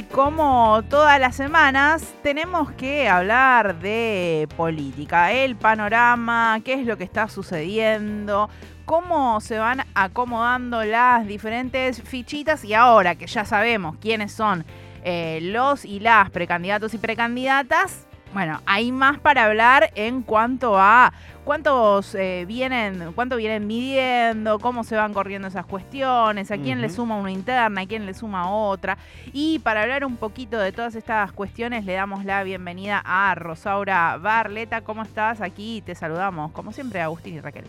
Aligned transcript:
Y 0.00 0.04
como 0.04 0.82
todas 0.88 1.20
las 1.20 1.36
semanas, 1.36 2.14
tenemos 2.22 2.72
que 2.72 3.06
hablar 3.06 3.80
de 3.80 4.48
política, 4.56 5.30
el 5.30 5.56
panorama, 5.56 6.58
qué 6.64 6.72
es 6.72 6.86
lo 6.86 6.96
que 6.96 7.04
está 7.04 7.28
sucediendo, 7.28 8.48
cómo 8.86 9.42
se 9.42 9.58
van 9.58 9.82
acomodando 9.92 10.84
las 10.84 11.26
diferentes 11.26 12.00
fichitas 12.00 12.64
y 12.64 12.72
ahora 12.72 13.16
que 13.16 13.26
ya 13.26 13.44
sabemos 13.44 13.98
quiénes 14.00 14.32
son 14.32 14.64
eh, 15.04 15.40
los 15.42 15.84
y 15.84 16.00
las 16.00 16.30
precandidatos 16.30 16.94
y 16.94 16.98
precandidatas, 16.98 18.06
bueno, 18.32 18.60
hay 18.66 18.92
más 18.92 19.18
para 19.18 19.46
hablar 19.46 19.90
en 19.94 20.22
cuanto 20.22 20.78
a 20.78 21.12
cuántos 21.44 22.14
eh, 22.14 22.44
vienen, 22.46 23.12
cuánto 23.14 23.36
vienen 23.36 23.66
midiendo, 23.66 24.58
cómo 24.60 24.84
se 24.84 24.94
van 24.94 25.12
corriendo 25.12 25.48
esas 25.48 25.66
cuestiones, 25.66 26.50
a 26.50 26.58
quién 26.58 26.80
le 26.80 26.90
suma 26.90 27.16
una 27.16 27.32
interna, 27.32 27.80
a 27.80 27.86
quién 27.86 28.06
le 28.06 28.14
suma 28.14 28.50
otra. 28.52 28.98
Y 29.32 29.58
para 29.60 29.82
hablar 29.82 30.04
un 30.04 30.16
poquito 30.16 30.58
de 30.58 30.70
todas 30.70 30.94
estas 30.94 31.32
cuestiones, 31.32 31.84
le 31.84 31.94
damos 31.94 32.24
la 32.24 32.44
bienvenida 32.44 33.02
a 33.04 33.34
Rosaura 33.34 34.16
Barleta. 34.18 34.82
¿Cómo 34.82 35.02
estás? 35.02 35.40
Aquí 35.40 35.82
te 35.84 35.94
saludamos, 35.94 36.52
como 36.52 36.72
siempre, 36.72 37.00
Agustín 37.00 37.34
y 37.34 37.40
Raquel. 37.40 37.64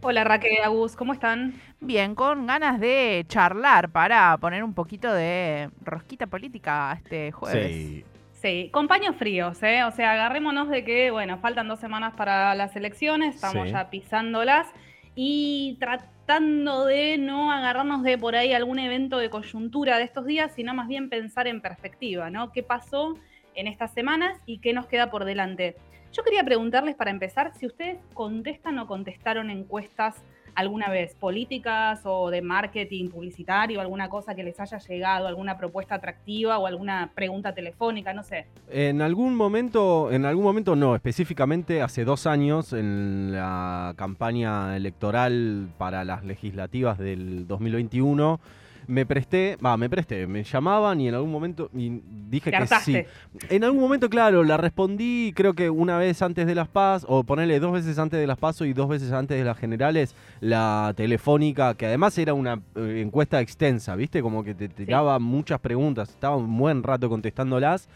Hola 0.00 0.22
Raquel, 0.22 0.62
Agus, 0.62 0.94
¿cómo 0.94 1.12
están? 1.12 1.54
Bien, 1.80 2.14
con 2.14 2.46
ganas 2.46 2.78
de 2.78 3.24
charlar 3.26 3.88
para 3.88 4.36
poner 4.38 4.62
un 4.62 4.72
poquito 4.72 5.12
de 5.12 5.70
rosquita 5.84 6.28
política 6.28 6.92
este 6.96 7.32
jueves. 7.32 7.66
Sí. 7.66 8.04
Sí, 8.40 8.70
con 8.72 8.86
paños 8.86 9.16
fríos, 9.16 9.60
¿eh? 9.64 9.82
O 9.82 9.90
sea, 9.90 10.12
agarrémonos 10.12 10.68
de 10.68 10.84
que, 10.84 11.10
bueno, 11.10 11.38
faltan 11.38 11.66
dos 11.66 11.80
semanas 11.80 12.14
para 12.14 12.54
las 12.54 12.76
elecciones, 12.76 13.34
estamos 13.34 13.68
ya 13.68 13.90
pisándolas 13.90 14.68
y 15.16 15.76
tratando 15.80 16.84
de 16.84 17.18
no 17.18 17.50
agarrarnos 17.50 18.04
de 18.04 18.16
por 18.16 18.36
ahí 18.36 18.52
algún 18.52 18.78
evento 18.78 19.18
de 19.18 19.28
coyuntura 19.28 19.98
de 19.98 20.04
estos 20.04 20.24
días, 20.24 20.52
sino 20.54 20.72
más 20.72 20.86
bien 20.86 21.08
pensar 21.08 21.48
en 21.48 21.60
perspectiva, 21.60 22.30
¿no? 22.30 22.52
¿Qué 22.52 22.62
pasó 22.62 23.18
en 23.56 23.66
estas 23.66 23.92
semanas 23.92 24.38
y 24.46 24.58
qué 24.58 24.72
nos 24.72 24.86
queda 24.86 25.10
por 25.10 25.24
delante? 25.24 25.74
Yo 26.12 26.22
quería 26.22 26.44
preguntarles 26.44 26.94
para 26.94 27.10
empezar 27.10 27.52
si 27.56 27.66
ustedes 27.66 27.98
contestan 28.14 28.78
o 28.78 28.86
contestaron 28.86 29.50
encuestas 29.50 30.22
alguna 30.58 30.90
vez, 30.90 31.14
políticas 31.14 32.00
o 32.04 32.30
de 32.30 32.42
marketing 32.42 33.10
publicitario, 33.10 33.80
alguna 33.80 34.08
cosa 34.08 34.34
que 34.34 34.42
les 34.42 34.58
haya 34.58 34.78
llegado, 34.78 35.28
alguna 35.28 35.56
propuesta 35.56 35.94
atractiva 35.94 36.58
o 36.58 36.66
alguna 36.66 37.12
pregunta 37.14 37.54
telefónica, 37.54 38.12
no 38.12 38.24
sé. 38.24 38.46
En 38.68 39.00
algún 39.00 39.36
momento, 39.36 40.10
en 40.10 40.24
algún 40.24 40.42
momento 40.42 40.74
no, 40.74 40.96
específicamente 40.96 41.80
hace 41.80 42.04
dos 42.04 42.26
años 42.26 42.72
en 42.72 43.30
la 43.30 43.94
campaña 43.96 44.76
electoral 44.76 45.68
para 45.78 46.04
las 46.04 46.24
legislativas 46.24 46.98
del 46.98 47.46
2021 47.46 48.40
me 48.88 49.04
presté, 49.04 49.56
va, 49.64 49.76
me 49.76 49.88
presté, 49.90 50.26
me 50.26 50.42
llamaban 50.42 50.98
y 51.00 51.08
en 51.08 51.14
algún 51.14 51.30
momento 51.30 51.70
y 51.74 52.00
dije 52.28 52.50
que 52.50 52.66
sí. 52.82 53.04
En 53.50 53.62
algún 53.62 53.80
momento, 53.80 54.08
claro, 54.08 54.42
la 54.42 54.56
respondí 54.56 55.32
creo 55.36 55.52
que 55.52 55.68
una 55.68 55.98
vez 55.98 56.22
antes 56.22 56.46
de 56.46 56.54
las 56.54 56.68
PAS, 56.68 57.04
o 57.06 57.22
ponerle 57.22 57.60
dos 57.60 57.72
veces 57.72 57.98
antes 57.98 58.18
de 58.18 58.26
las 58.26 58.38
PAS 58.38 58.62
y 58.62 58.72
dos 58.72 58.88
veces 58.88 59.12
antes 59.12 59.38
de 59.38 59.44
las 59.44 59.58
generales, 59.58 60.14
la 60.40 60.94
telefónica, 60.96 61.74
que 61.74 61.84
además 61.84 62.16
era 62.16 62.32
una 62.32 62.60
eh, 62.76 63.02
encuesta 63.04 63.40
extensa, 63.42 63.94
¿viste? 63.94 64.22
Como 64.22 64.42
que 64.42 64.54
te 64.54 64.68
tiraba 64.68 65.18
muchas 65.18 65.60
preguntas, 65.60 66.08
estaba 66.08 66.36
un 66.36 66.56
buen 66.56 66.82
rato 66.82 67.10
contestándolas. 67.10 67.88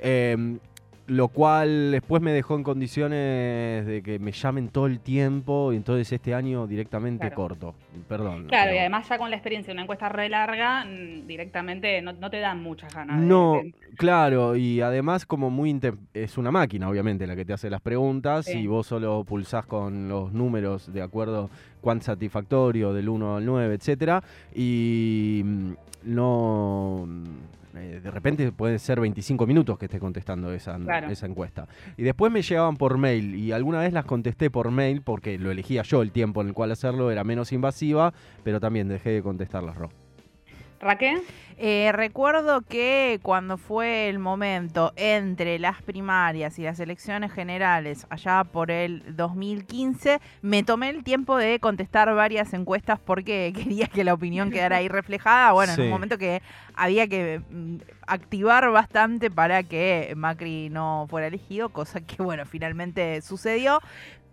Eh, 0.00 0.58
lo 1.06 1.28
cual 1.28 1.90
después 1.90 2.22
me 2.22 2.32
dejó 2.32 2.54
en 2.54 2.62
condiciones 2.62 3.86
de 3.86 4.02
que 4.04 4.18
me 4.18 4.32
llamen 4.32 4.68
todo 4.68 4.86
el 4.86 5.00
tiempo 5.00 5.72
y 5.72 5.76
entonces 5.76 6.12
este 6.12 6.32
año 6.34 6.66
directamente 6.66 7.30
corto. 7.32 7.74
Perdón. 8.08 8.46
Claro, 8.46 8.72
y 8.74 8.78
además 8.78 9.08
ya 9.08 9.18
con 9.18 9.30
la 9.30 9.36
experiencia, 9.36 9.72
una 9.72 9.82
encuesta 9.82 10.08
re 10.08 10.28
larga, 10.28 10.84
mm, 10.84 11.26
directamente 11.26 12.00
no, 12.02 12.30
te 12.30 12.38
dan 12.38 12.62
muchas 12.62 12.94
ganas. 12.94 13.20
No, 13.20 13.60
claro, 13.96 14.56
y 14.56 14.80
además 14.80 15.26
como 15.26 15.50
muy... 15.50 15.72
Es 16.14 16.38
una 16.38 16.50
máquina, 16.50 16.88
obviamente, 16.88 17.26
la 17.26 17.34
que 17.34 17.44
te 17.44 17.52
hace 17.52 17.70
las 17.70 17.80
preguntas 17.80 18.48
y 18.48 18.66
vos 18.66 18.86
solo 18.86 19.24
pulsás 19.24 19.66
con 19.66 20.08
los 20.08 20.32
números 20.32 20.92
de 20.92 21.02
acuerdo 21.02 21.50
cuán 21.80 22.00
satisfactorio, 22.00 22.92
del 22.92 23.08
1 23.08 23.36
al 23.36 23.44
9, 23.44 23.74
etcétera, 23.74 24.22
y 24.54 25.42
mm, 25.44 25.72
no 26.04 27.08
eh, 27.76 28.00
de 28.02 28.10
repente 28.10 28.52
puede 28.52 28.78
ser 28.78 29.00
25 29.00 29.46
minutos 29.46 29.78
que 29.78 29.86
esté 29.86 29.98
contestando 29.98 30.52
esa, 30.52 30.78
esa 31.10 31.26
encuesta. 31.26 31.68
Y 31.96 32.02
después 32.02 32.32
me 32.32 32.42
llegaban 32.42 32.76
por 32.76 32.98
mail 32.98 33.34
y 33.34 33.52
alguna 33.52 33.80
vez 33.80 33.92
las 33.92 34.04
contesté 34.04 34.50
por 34.50 34.70
mail 34.70 35.02
porque 35.02 35.38
lo 35.38 35.50
elegía 35.50 35.82
yo 35.82 36.02
el 36.02 36.12
tiempo 36.12 36.40
en 36.42 36.48
el 36.48 36.54
cual 36.54 36.72
hacerlo, 36.72 37.10
era 37.10 37.24
menos 37.24 37.52
invasiva, 37.52 38.12
pero 38.44 38.60
también 38.60 38.88
dejé 38.88 39.10
de 39.10 39.22
contestarlas, 39.22 39.76
Ro. 39.76 39.90
Raquel. 40.82 41.22
Eh, 41.58 41.92
recuerdo 41.92 42.62
que 42.62 43.20
cuando 43.22 43.56
fue 43.56 44.08
el 44.08 44.18
momento 44.18 44.92
entre 44.96 45.60
las 45.60 45.80
primarias 45.80 46.58
y 46.58 46.62
las 46.64 46.80
elecciones 46.80 47.30
generales, 47.30 48.04
allá 48.10 48.42
por 48.42 48.72
el 48.72 49.14
2015, 49.14 50.20
me 50.40 50.64
tomé 50.64 50.90
el 50.90 51.04
tiempo 51.04 51.36
de 51.36 51.60
contestar 51.60 52.12
varias 52.16 52.52
encuestas 52.52 52.98
porque 52.98 53.52
quería 53.56 53.86
que 53.86 54.02
la 54.02 54.12
opinión 54.12 54.50
quedara 54.50 54.78
ahí 54.78 54.88
reflejada. 54.88 55.52
Bueno, 55.52 55.74
en 55.74 55.82
un 55.82 55.90
momento 55.90 56.18
que 56.18 56.42
había 56.74 57.06
que 57.06 57.40
mm, 57.48 57.76
activar 58.08 58.68
bastante 58.72 59.30
para 59.30 59.62
que 59.62 60.12
Macri 60.16 60.68
no 60.68 61.06
fuera 61.08 61.28
elegido, 61.28 61.68
cosa 61.68 62.00
que, 62.00 62.20
bueno, 62.20 62.44
finalmente 62.44 63.22
sucedió 63.22 63.80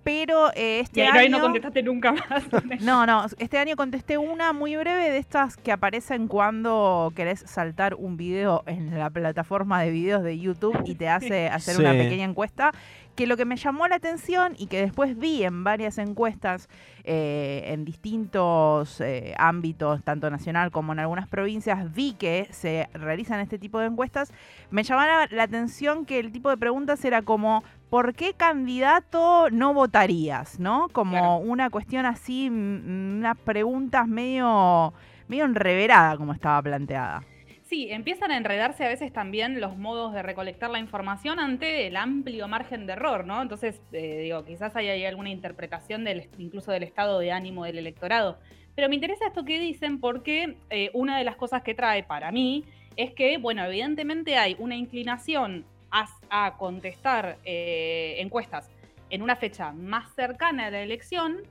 pero 0.10 0.52
eh, 0.56 0.80
este 0.80 1.06
año... 1.06 1.20
ahí 1.20 1.30
no 1.30 1.40
contestaste 1.40 1.84
nunca 1.84 2.14
más. 2.14 2.44
no, 2.82 3.06
no, 3.06 3.28
este 3.38 3.60
año 3.60 3.76
contesté 3.76 4.18
una 4.18 4.54
muy 4.54 4.76
breve 4.76 5.12
de 5.12 5.20
estas 5.20 5.56
que 5.56 5.72
aparecen 5.72 6.28
cuando 6.28 7.14
querés 7.16 7.42
saltar 7.42 7.94
un 7.94 8.18
video 8.18 8.64
en 8.66 8.98
la 8.98 9.12
plataforma 9.12 9.84
de 9.84 9.92
videos 9.92 10.24
de 10.24 10.40
YouTube 10.40 10.82
y 10.86 10.96
te 10.96 11.10
hace 11.10 11.48
hacer 11.48 11.80
una 11.80 11.92
pequeña 11.92 12.26
encuesta, 12.26 12.72
que 13.16 13.28
lo 13.28 13.38
que 13.38 13.46
me 13.46 13.58
llamó 13.58 13.88
la 13.88 13.96
atención 13.96 14.56
y 14.58 14.68
que 14.68 14.82
después 14.82 15.18
vi 15.18 15.44
en 15.44 15.64
varias 15.64 15.98
encuestas 15.98 16.70
eh, 17.04 17.64
en 17.68 17.86
distintos 17.86 19.02
eh, 19.02 19.34
ámbitos, 19.38 20.04
tanto 20.04 20.30
nacional 20.30 20.72
como 20.72 20.94
en 20.94 21.00
algunas 21.00 21.28
provincias, 21.28 21.94
vi 21.94 22.14
que 22.14 22.48
se 22.52 22.88
realizan 22.94 23.40
este 23.40 23.60
tipo 23.60 23.80
de 23.80 23.88
encuestas, 23.88 24.32
me 24.72 24.84
llamaba 24.84 25.28
la 25.32 25.44
atención 25.44 26.06
que 26.06 26.20
el 26.20 26.32
tipo 26.32 26.50
de 26.50 26.58
preguntas 26.58 27.04
era 27.04 27.22
como, 27.22 27.64
¿por 27.90 28.14
qué 28.14 28.34
candidato 28.34 29.50
no 29.52 29.74
votarías? 29.74 30.60
¿No? 30.60 30.88
Como 30.90 31.40
una 31.40 31.70
cuestión 31.70 32.06
así, 32.06 32.50
unas 32.50 33.38
preguntas 33.38 34.08
medio, 34.08 34.94
medio 35.28 35.46
enreverada 35.46 36.16
como 36.16 36.34
estaba 36.34 36.62
planteada. 36.62 37.24
Sí, 37.70 37.92
empiezan 37.92 38.32
a 38.32 38.38
enredarse 38.38 38.84
a 38.84 38.88
veces 38.88 39.14
también 39.14 39.62
los 39.62 39.78
modos 39.78 40.12
de 40.12 40.24
recolectar 40.24 40.72
la 40.72 40.80
información 40.80 41.40
ante 41.40 41.86
el 41.86 41.98
amplio 41.98 42.48
margen 42.48 42.88
de 42.88 42.94
error, 42.94 43.28
¿no? 43.28 43.44
Entonces, 43.44 43.80
eh, 43.92 44.22
digo, 44.24 44.44
quizás 44.44 44.76
hay, 44.76 45.06
alguna 45.06 45.30
interpretación 45.30 46.04
del, 46.04 46.28
incluso 46.40 46.72
del 46.72 46.82
estado 46.82 47.20
de 47.20 47.32
ánimo 47.32 47.66
del 47.66 47.78
electorado. 47.78 48.40
Pero 48.74 48.90
me 48.90 48.96
interesa 48.96 49.28
esto 49.28 49.46
que 49.46 49.60
dicen 49.60 50.00
porque 50.00 50.58
eh, 50.72 50.90
una 50.96 51.20
de 51.20 51.24
las 51.24 51.36
cosas 51.36 51.62
que 51.62 51.76
trae 51.76 52.02
para 52.02 52.32
mí 52.32 52.66
es 52.96 53.14
que, 53.14 53.38
bueno, 53.38 53.64
evidentemente 53.64 54.36
hay 54.36 54.56
una 54.58 54.76
inclinación 54.76 55.64
a, 55.92 56.58
contestar 56.58 57.38
eh, 57.46 58.16
encuestas 58.18 58.72
en 59.12 59.22
una 59.22 59.36
fecha 59.36 59.74
más 59.74 60.12
cercana 60.16 60.66
a 60.66 60.72
la 60.72 60.82
elección 60.82 61.44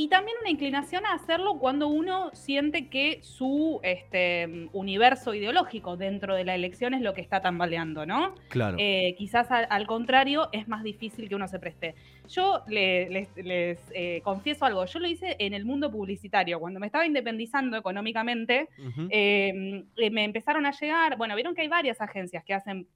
y 0.00 0.06
también 0.06 0.36
una 0.40 0.50
inclinación 0.50 1.04
a 1.06 1.14
hacerlo 1.14 1.58
cuando 1.58 1.88
uno 1.88 2.30
siente 2.32 2.86
que 2.88 3.18
su 3.20 3.80
este, 3.82 4.68
universo 4.72 5.34
ideológico 5.34 5.96
dentro 5.96 6.36
de 6.36 6.44
la 6.44 6.54
elección 6.54 6.94
es 6.94 7.00
lo 7.00 7.14
que 7.14 7.20
está 7.20 7.40
tambaleando, 7.40 8.06
¿no? 8.06 8.36
Claro. 8.48 8.76
Eh, 8.78 9.16
quizás 9.18 9.48
al, 9.50 9.86
contrario 9.88 10.50
es 10.52 10.68
más 10.68 10.84
difícil 10.84 11.28
que 11.28 11.34
uno 11.34 11.48
se 11.48 11.58
preste. 11.58 11.96
Yo 12.28 12.62
les, 12.68 13.28
eh, 13.36 14.20
confieso 14.22 14.66
algo, 14.66 14.84
yo 14.84 15.00
lo 15.00 15.08
hice 15.08 15.34
en 15.40 15.52
el 15.52 15.64
mundo 15.64 15.90
publicitario. 15.90 16.60
Cuando 16.60 16.78
me 16.78 16.86
estaba 16.86 17.04
independizando 17.04 17.76
económicamente, 17.76 18.68
eh, 19.10 19.82
me 20.12 20.22
empezaron 20.22 20.64
a 20.64 20.70
llegar, 20.70 21.16
bueno, 21.16 21.34
vieron 21.34 21.56
que 21.56 21.62
hay 21.62 21.68
varias 21.68 22.00
agencias 22.00 22.44
que 22.44 22.54
hacen 22.54 22.86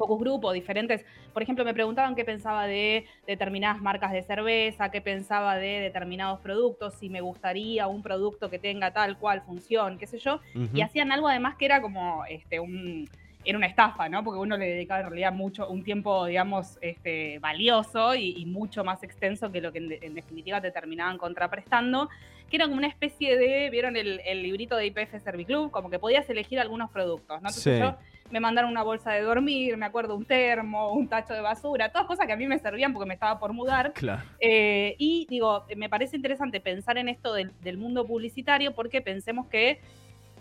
focus 0.00 0.18
grupo, 0.18 0.50
diferentes. 0.52 1.04
Por 1.34 1.42
ejemplo, 1.42 1.62
me 1.62 1.74
preguntaban 1.74 2.14
qué 2.14 2.24
pensaba 2.24 2.66
de 2.66 3.04
determinadas 3.26 3.82
marcas 3.82 4.12
de 4.12 4.22
cerveza, 4.22 4.90
qué 4.90 5.02
pensaba 5.02 5.56
de 5.56 5.78
determinados 5.80 6.40
productos, 6.40 6.94
si 6.94 7.10
me 7.10 7.20
gustaría 7.20 7.86
un 7.86 8.02
producto 8.02 8.48
que 8.48 8.58
tenga 8.58 8.92
tal 8.92 9.18
cual 9.18 9.42
función, 9.42 9.98
qué 9.98 10.06
sé 10.06 10.18
yo. 10.18 10.40
Y 10.72 10.80
hacían 10.80 11.12
algo 11.12 11.28
además 11.28 11.56
que 11.56 11.66
era 11.66 11.82
como 11.82 12.24
este, 12.24 12.60
un 12.60 13.08
era 13.44 13.56
una 13.56 13.66
estafa, 13.66 14.08
¿no? 14.08 14.22
Porque 14.22 14.38
uno 14.38 14.56
le 14.56 14.66
dedicaba 14.66 15.00
en 15.00 15.06
realidad 15.06 15.32
mucho, 15.32 15.68
un 15.68 15.82
tiempo, 15.82 16.26
digamos, 16.26 16.78
este, 16.80 17.38
valioso 17.38 18.14
y, 18.14 18.44
mucho 18.46 18.84
más 18.84 19.02
extenso 19.02 19.50
que 19.50 19.60
lo 19.60 19.72
que 19.72 19.78
en, 19.78 20.14
definitiva 20.14 20.60
te 20.60 20.70
terminaban 20.70 21.16
contraprestando, 21.16 22.10
que 22.50 22.56
era 22.56 22.66
como 22.66 22.76
una 22.76 22.88
especie 22.88 23.38
de, 23.38 23.70
¿vieron 23.70 23.96
el, 23.96 24.18
librito 24.42 24.76
de 24.76 24.86
IPF 24.86 25.22
Serviclub? 25.22 25.70
Como 25.70 25.88
que 25.88 25.98
podías 25.98 26.28
elegir 26.28 26.58
algunos 26.60 26.90
productos, 26.90 27.40
¿no? 27.40 27.48
Entonces 27.48 27.78
yo 27.78 27.96
me 28.30 28.40
mandaron 28.40 28.70
una 28.70 28.82
bolsa 28.82 29.12
de 29.12 29.22
dormir, 29.22 29.76
me 29.76 29.86
acuerdo 29.86 30.14
un 30.14 30.24
termo, 30.24 30.92
un 30.92 31.08
tacho 31.08 31.34
de 31.34 31.40
basura, 31.40 31.90
todas 31.90 32.06
cosas 32.06 32.26
que 32.26 32.32
a 32.32 32.36
mí 32.36 32.46
me 32.46 32.58
servían 32.58 32.92
porque 32.92 33.08
me 33.08 33.14
estaba 33.14 33.38
por 33.38 33.52
mudar. 33.52 33.92
Claro. 33.92 34.22
Eh, 34.38 34.94
y 34.98 35.26
digo, 35.28 35.64
me 35.76 35.88
parece 35.88 36.16
interesante 36.16 36.60
pensar 36.60 36.98
en 36.98 37.08
esto 37.08 37.34
del, 37.34 37.50
mundo 37.76 38.06
publicitario 38.06 38.74
porque 38.74 39.00
pensemos 39.00 39.46
que 39.46 39.80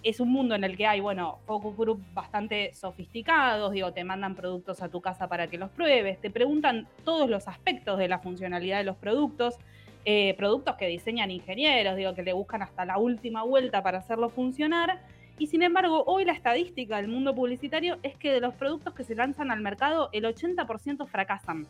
es 0.03 0.19
un 0.19 0.31
mundo 0.31 0.55
en 0.55 0.63
el 0.63 0.75
que 0.77 0.87
hay, 0.87 0.99
bueno, 0.99 1.39
focus 1.45 1.75
group 1.77 2.01
bastante 2.13 2.73
sofisticados, 2.73 3.71
digo, 3.71 3.91
te 3.93 4.03
mandan 4.03 4.35
productos 4.35 4.81
a 4.81 4.89
tu 4.89 5.01
casa 5.01 5.27
para 5.27 5.47
que 5.47 5.57
los 5.57 5.69
pruebes, 5.69 6.19
te 6.19 6.29
preguntan 6.29 6.87
todos 7.03 7.29
los 7.29 7.47
aspectos 7.47 7.97
de 7.97 8.07
la 8.07 8.19
funcionalidad 8.19 8.77
de 8.77 8.83
los 8.83 8.97
productos, 8.97 9.57
eh, 10.05 10.33
productos 10.37 10.75
que 10.75 10.87
diseñan 10.87 11.31
ingenieros, 11.31 11.95
digo, 11.95 12.13
que 12.13 12.23
le 12.23 12.33
buscan 12.33 12.61
hasta 12.61 12.85
la 12.85 12.97
última 12.97 13.43
vuelta 13.43 13.83
para 13.83 13.99
hacerlo 13.99 14.29
funcionar. 14.29 15.01
Y 15.39 15.47
sin 15.47 15.63
embargo, 15.63 16.03
hoy 16.05 16.25
la 16.25 16.33
estadística 16.33 16.97
del 16.97 17.07
mundo 17.07 17.33
publicitario 17.33 17.97
es 18.03 18.15
que 18.17 18.31
de 18.31 18.41
los 18.41 18.53
productos 18.55 18.93
que 18.93 19.05
se 19.05 19.15
lanzan 19.15 19.51
al 19.51 19.61
mercado, 19.61 20.09
el 20.11 20.25
80% 20.25 21.07
fracasan. 21.07 21.65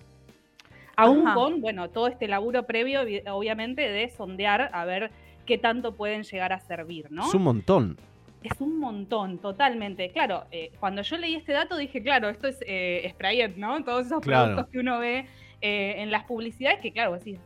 Aún 0.96 1.24
con, 1.34 1.62
bueno, 1.62 1.90
todo 1.90 2.08
este 2.08 2.28
laburo 2.28 2.64
previo, 2.66 3.02
obviamente, 3.32 3.88
de 3.88 4.10
sondear 4.10 4.72
a 4.74 4.84
ver 4.86 5.12
qué 5.46 5.58
tanto 5.58 5.96
pueden 5.96 6.24
llegar 6.24 6.52
a 6.52 6.60
servir, 6.60 7.12
¿no? 7.12 7.28
Es 7.28 7.34
un 7.36 7.44
montón. 7.44 7.98
Es 8.44 8.60
un 8.60 8.80
montón, 8.80 9.38
totalmente. 9.38 10.10
Claro, 10.10 10.46
eh, 10.52 10.72
cuando 10.80 11.04
yo 11.04 11.18
leí 11.18 11.36
este 11.36 11.54
dato 11.54 11.78
dije, 11.78 12.02
claro, 12.02 12.28
esto 12.30 12.48
es 12.48 12.58
eh, 12.66 13.08
Sprayet, 13.12 13.56
¿no? 13.56 13.84
Todos 13.84 14.08
esos 14.08 14.22
productos 14.22 14.68
que 14.68 14.80
uno 14.80 15.00
ve 15.00 15.28
eh, 15.62 15.96
en 15.98 16.10
las 16.10 16.24
publicidades, 16.24 16.80
que 16.80 16.92
claro, 16.92 17.14
decís, 17.14 17.40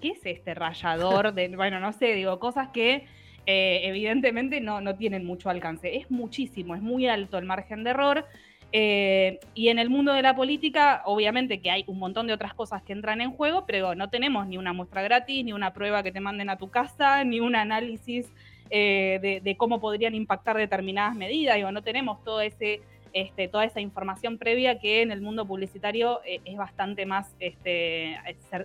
¿qué 0.00 0.08
es 0.08 0.20
este 0.24 0.54
rayador? 0.54 1.32
De, 1.34 1.48
bueno, 1.56 1.80
no 1.80 1.92
sé, 1.92 2.14
digo, 2.14 2.38
cosas 2.38 2.68
que 2.68 3.06
evidentemente 3.46 4.60
no, 4.60 4.80
no 4.80 4.94
tienen 4.96 5.24
mucho 5.24 5.50
alcance. 5.50 5.96
Es 5.96 6.10
muchísimo, 6.10 6.74
es 6.74 6.82
muy 6.82 7.06
alto 7.06 7.38
el 7.38 7.44
margen 7.44 7.84
de 7.84 7.90
error. 7.90 8.26
y 8.72 9.68
en 9.68 9.78
el 9.78 9.90
mundo 9.90 10.12
de 10.12 10.22
la 10.22 10.34
política, 10.34 11.02
obviamente 11.04 11.60
que 11.60 11.70
hay 11.70 11.84
un 11.86 11.98
montón 11.98 12.26
de 12.26 12.32
otras 12.32 12.54
cosas 12.54 12.82
que 12.82 12.92
entran 12.92 13.20
en 13.20 13.32
juego, 13.32 13.64
pero 13.66 13.94
no 13.94 14.08
tenemos 14.08 14.46
ni 14.46 14.58
una 14.58 14.72
muestra 14.72 15.02
gratis, 15.02 15.44
ni 15.44 15.52
una 15.52 15.72
prueba 15.72 16.02
que 16.02 16.12
te 16.12 16.20
manden 16.20 16.50
a 16.50 16.56
tu 16.56 16.70
casa, 16.70 17.24
ni 17.24 17.40
un 17.40 17.56
análisis 17.56 18.30
eh, 18.74 19.40
de, 19.44 19.56
cómo 19.58 19.80
podrían 19.80 20.14
impactar 20.14 20.56
determinadas 20.56 21.14
medidas. 21.14 21.56
Digo, 21.56 21.70
no 21.72 21.82
tenemos 21.82 22.24
todo 22.24 22.40
ese, 22.40 22.80
este, 23.12 23.46
toda 23.46 23.66
esa 23.66 23.82
información 23.82 24.38
previa 24.38 24.78
que 24.78 25.02
en 25.02 25.10
el 25.10 25.20
mundo 25.20 25.46
publicitario 25.46 26.22
eh, 26.24 26.40
es 26.46 26.56
bastante 26.56 27.04
más 27.04 27.36
este, 27.38 28.16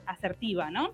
asertiva, 0.06 0.72
¿no? 0.72 0.94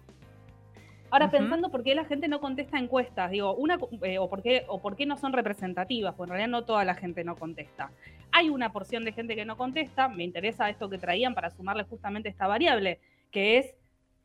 Ahora, 1.13 1.29
pensando 1.29 1.69
por 1.69 1.83
qué 1.83 1.93
la 1.93 2.05
gente 2.05 2.27
no 2.27 2.41
contesta 2.41 2.79
encuestas, 2.79 3.29
digo, 3.29 3.53
una, 3.53 3.77
eh, 4.01 4.17
o, 4.17 4.27
por 4.31 4.41
qué, 4.41 4.65
o 4.67 4.81
por 4.81 4.95
qué 4.95 5.05
no 5.05 5.15
son 5.15 5.31
representativas, 5.31 6.15
pues 6.15 6.27
en 6.27 6.31
realidad 6.31 6.49
no 6.49 6.65
toda 6.65 6.83
la 6.85 6.95
gente 6.95 7.23
no 7.23 7.35
contesta. 7.35 7.91
Hay 8.31 8.49
una 8.49 8.73
porción 8.73 9.05
de 9.05 9.11
gente 9.11 9.35
que 9.35 9.45
no 9.45 9.55
contesta, 9.55 10.07
me 10.07 10.23
interesa 10.23 10.71
esto 10.71 10.89
que 10.89 10.97
traían 10.97 11.35
para 11.35 11.51
sumarle 11.51 11.83
justamente 11.83 12.29
esta 12.29 12.47
variable, 12.47 12.99
que 13.29 13.59
es, 13.59 13.75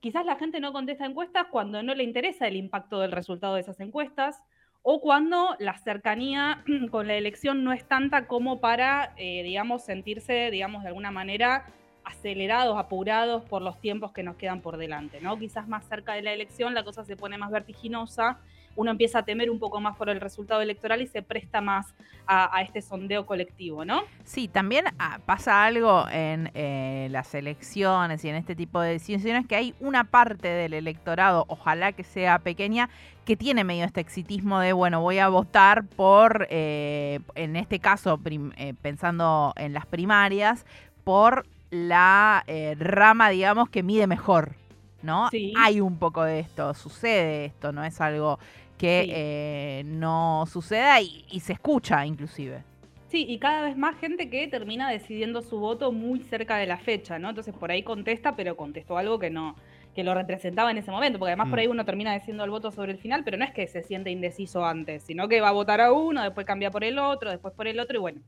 quizás 0.01 0.25
la 0.25 0.37
gente 0.37 0.61
no 0.61 0.73
contesta 0.73 1.05
encuestas 1.05 1.49
cuando 1.51 1.83
no 1.83 1.95
le 1.95 2.05
interesa 2.05 2.49
el 2.49 2.57
impacto 2.57 3.01
del 3.01 3.13
resultado 3.13 3.57
de 3.57 3.61
esas 3.61 3.81
encuestas, 3.81 4.43
o 4.81 5.03
cuando 5.03 5.57
la 5.59 5.77
cercanía 5.77 6.65
con 6.91 7.07
la 7.07 7.17
elección 7.17 7.65
no 7.65 7.75
es 7.75 7.87
tanta 7.87 8.27
como 8.27 8.61
para, 8.61 9.13
eh, 9.19 9.43
digamos, 9.43 9.85
sentirse, 9.85 10.51
digamos, 10.51 10.85
de 10.85 10.89
alguna 10.89 11.11
manera 11.11 11.67
acelerados, 12.09 12.79
apurados 12.79 13.45
por 13.45 13.63
los 13.63 13.81
tiempos 13.81 14.13
que 14.13 14.23
nos 14.23 14.37
quedan 14.37 14.61
por 14.61 14.77
delante, 14.77 15.21
¿no? 15.21 15.39
Quizás 15.39 15.69
más 15.69 15.85
cerca 15.87 16.15
de 16.15 16.23
la 16.23 16.33
elección 16.33 16.75
la 16.75 16.85
cosa 16.85 17.05
se 17.05 17.17
pone 17.17 17.39
más 17.39 17.51
vertiginosa 17.51 18.39
uno 18.79 18.93
empieza 18.93 19.19
a 19.19 19.23
temer 19.25 19.51
un 19.51 19.59
poco 19.59 19.81
más 19.81 19.97
por 19.97 20.09
el 20.09 20.21
resultado 20.21 20.63
electoral 20.63 21.03
y 21.03 21.09
se 21.09 21.21
presta 21.21 21.61
más 21.61 21.93
a, 22.29 22.63
este 22.63 22.81
sondeo 22.81 23.27
colectivo, 23.27 23.85
¿no? 23.85 24.03
Sí, 24.25 24.47
también 24.47 24.85
ah, 25.01 25.19
pasa 25.27 25.65
algo 25.65 26.05
en 26.13 26.51
eh, 26.55 27.09
las 27.11 27.35
elecciones 27.35 28.25
y 28.25 28.29
en 28.29 28.37
este 28.37 28.55
tipo 28.55 28.81
de 28.81 28.93
decisiones 28.93 29.47
que 29.47 29.57
hay 29.57 29.75
una 29.81 30.05
parte 30.05 30.47
del 30.47 30.75
electorado, 30.75 31.45
ojalá 31.49 31.93
que 31.93 32.05
sea 32.05 32.39
pequeña, 32.39 32.89
que 33.25 33.37
tiene 33.37 33.65
medio 33.65 33.85
este 33.85 34.01
exitismo 34.01 34.61
de, 34.61 34.73
bueno, 34.73 35.01
voy 35.01 35.19
a 35.19 35.29
votar 35.29 35.85
por, 35.85 36.47
eh, 36.51 37.19
en 37.35 37.57
este 37.57 37.81
caso, 37.81 38.21
eh, 38.25 38.75
pensando 38.81 39.55
en 39.57 39.73
las 39.73 39.87
primarias, 39.87 40.67
por 41.03 41.47
la 41.71 42.45
rama, 42.79 43.31
digamos, 43.31 43.69
que 43.69 43.83
mide 43.83 44.07
mejor, 44.07 44.55
¿no? 45.03 45.29
Sí. 45.31 45.53
Hay 45.57 45.81
un 45.81 45.99
poco 45.99 46.25
de 46.25 46.41
esto, 46.41 46.75
sucede 46.75 47.47
esto, 47.47 47.73
no 47.73 47.85
es 47.85 48.01
algo 48.01 48.39
que 48.79 49.07
eh, 49.11 49.83
no 49.85 50.45
suceda 50.51 51.01
y, 51.03 51.41
se 51.41 51.53
escucha 51.53 52.07
inclusive. 52.07 52.63
Sí, 53.09 53.27
y 53.29 53.39
cada 53.39 53.63
vez 53.63 53.77
más 53.77 53.99
gente 53.99 54.31
que 54.31 54.47
termina 54.49 54.91
decidiendo 54.91 55.43
su 55.43 55.59
voto 55.59 55.93
muy 55.93 56.21
cerca 56.21 56.57
de 56.57 56.67
la 56.67 56.79
fecha, 56.79 57.19
¿no? 57.19 57.31
Entonces 57.31 57.55
por 57.55 57.71
ahí 57.71 57.83
contesta, 57.83 58.37
pero 58.37 58.57
contestó 58.57 58.99
algo 58.99 59.19
que 59.19 59.31
no, 59.31 59.57
que 59.95 60.05
lo 60.05 60.15
representaba 60.15 60.71
en 60.71 60.79
ese 60.79 60.91
momento, 60.91 61.19
porque 61.19 61.31
además 61.31 61.49
por 61.49 61.59
mm. 61.59 61.61
ahí 61.61 61.67
uno 61.67 61.85
termina 61.85 62.15
diciendo 62.15 62.45
el 62.45 62.51
voto 62.51 62.71
sobre 62.71 62.93
el 62.93 62.99
final, 62.99 63.25
pero 63.25 63.37
no 63.37 63.45
es 63.45 63.53
que 63.53 63.67
se 63.67 63.83
siente 63.83 64.11
indeciso 64.11 64.65
antes, 64.65 65.03
sino 65.03 65.27
que 65.27 65.41
va 65.41 65.49
a 65.49 65.53
votar 65.53 65.81
a 65.81 65.93
uno, 65.93 66.23
después 66.23 66.47
cambia 66.47 66.71
por 66.71 66.85
el 66.85 66.99
otro, 66.99 67.31
después 67.31 67.55
por 67.55 67.67
el 67.67 67.81
otro 67.81 67.97
y 67.97 68.01
bueno. 68.01 68.21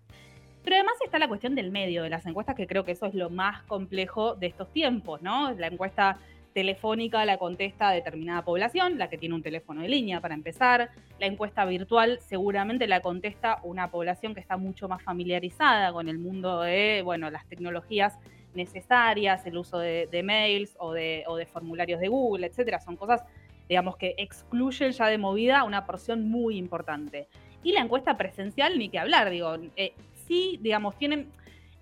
Pero 0.62 0.76
además 0.76 0.94
está 1.04 1.18
la 1.18 1.28
cuestión 1.28 1.54
del 1.54 1.70
medio 1.70 2.02
de 2.02 2.10
las 2.10 2.26
encuestas, 2.26 2.54
que 2.54 2.66
creo 2.66 2.84
que 2.84 2.92
eso 2.92 3.06
es 3.06 3.14
lo 3.14 3.30
más 3.30 3.62
complejo 3.62 4.34
de 4.34 4.48
estos 4.48 4.72
tiempos, 4.72 5.22
¿no? 5.22 5.52
La 5.52 5.68
encuesta 5.68 6.18
telefónica 6.52 7.24
la 7.24 7.38
contesta 7.38 7.90
determinada 7.90 8.44
población, 8.44 8.98
la 8.98 9.08
que 9.08 9.18
tiene 9.18 9.34
un 9.34 9.42
teléfono 9.42 9.82
de 9.82 9.88
línea 9.88 10.20
para 10.20 10.34
empezar. 10.34 10.90
La 11.18 11.26
encuesta 11.26 11.64
virtual 11.64 12.18
seguramente 12.20 12.86
la 12.86 13.00
contesta 13.00 13.60
una 13.62 13.90
población 13.90 14.34
que 14.34 14.40
está 14.40 14.56
mucho 14.56 14.88
más 14.88 15.02
familiarizada 15.02 15.92
con 15.92 16.08
el 16.08 16.18
mundo 16.18 16.62
de 16.62 17.02
bueno, 17.04 17.30
las 17.30 17.46
tecnologías 17.46 18.18
necesarias, 18.54 19.46
el 19.46 19.56
uso 19.56 19.78
de, 19.78 20.22
mails 20.24 20.74
o 20.78 20.92
de, 20.92 21.24
o 21.28 21.36
de, 21.36 21.46
formularios 21.46 22.00
de 22.00 22.08
Google, 22.08 22.46
etcétera. 22.46 22.80
Son 22.80 22.96
cosas, 22.96 23.22
digamos, 23.68 23.96
que 23.96 24.14
excluyen 24.18 24.90
ya 24.90 25.06
de 25.06 25.18
movida 25.18 25.62
una 25.62 25.86
porción 25.86 26.28
muy 26.28 26.56
importante. 26.56 27.28
Y 27.62 27.72
la 27.72 27.80
encuesta 27.80 28.16
presencial, 28.16 28.78
ni 28.78 28.88
que 28.88 28.98
hablar, 28.98 29.30
digo, 29.30 29.54
eh, 29.76 29.92
sí, 30.30 30.60
digamos, 30.62 30.96
tienen 30.96 31.26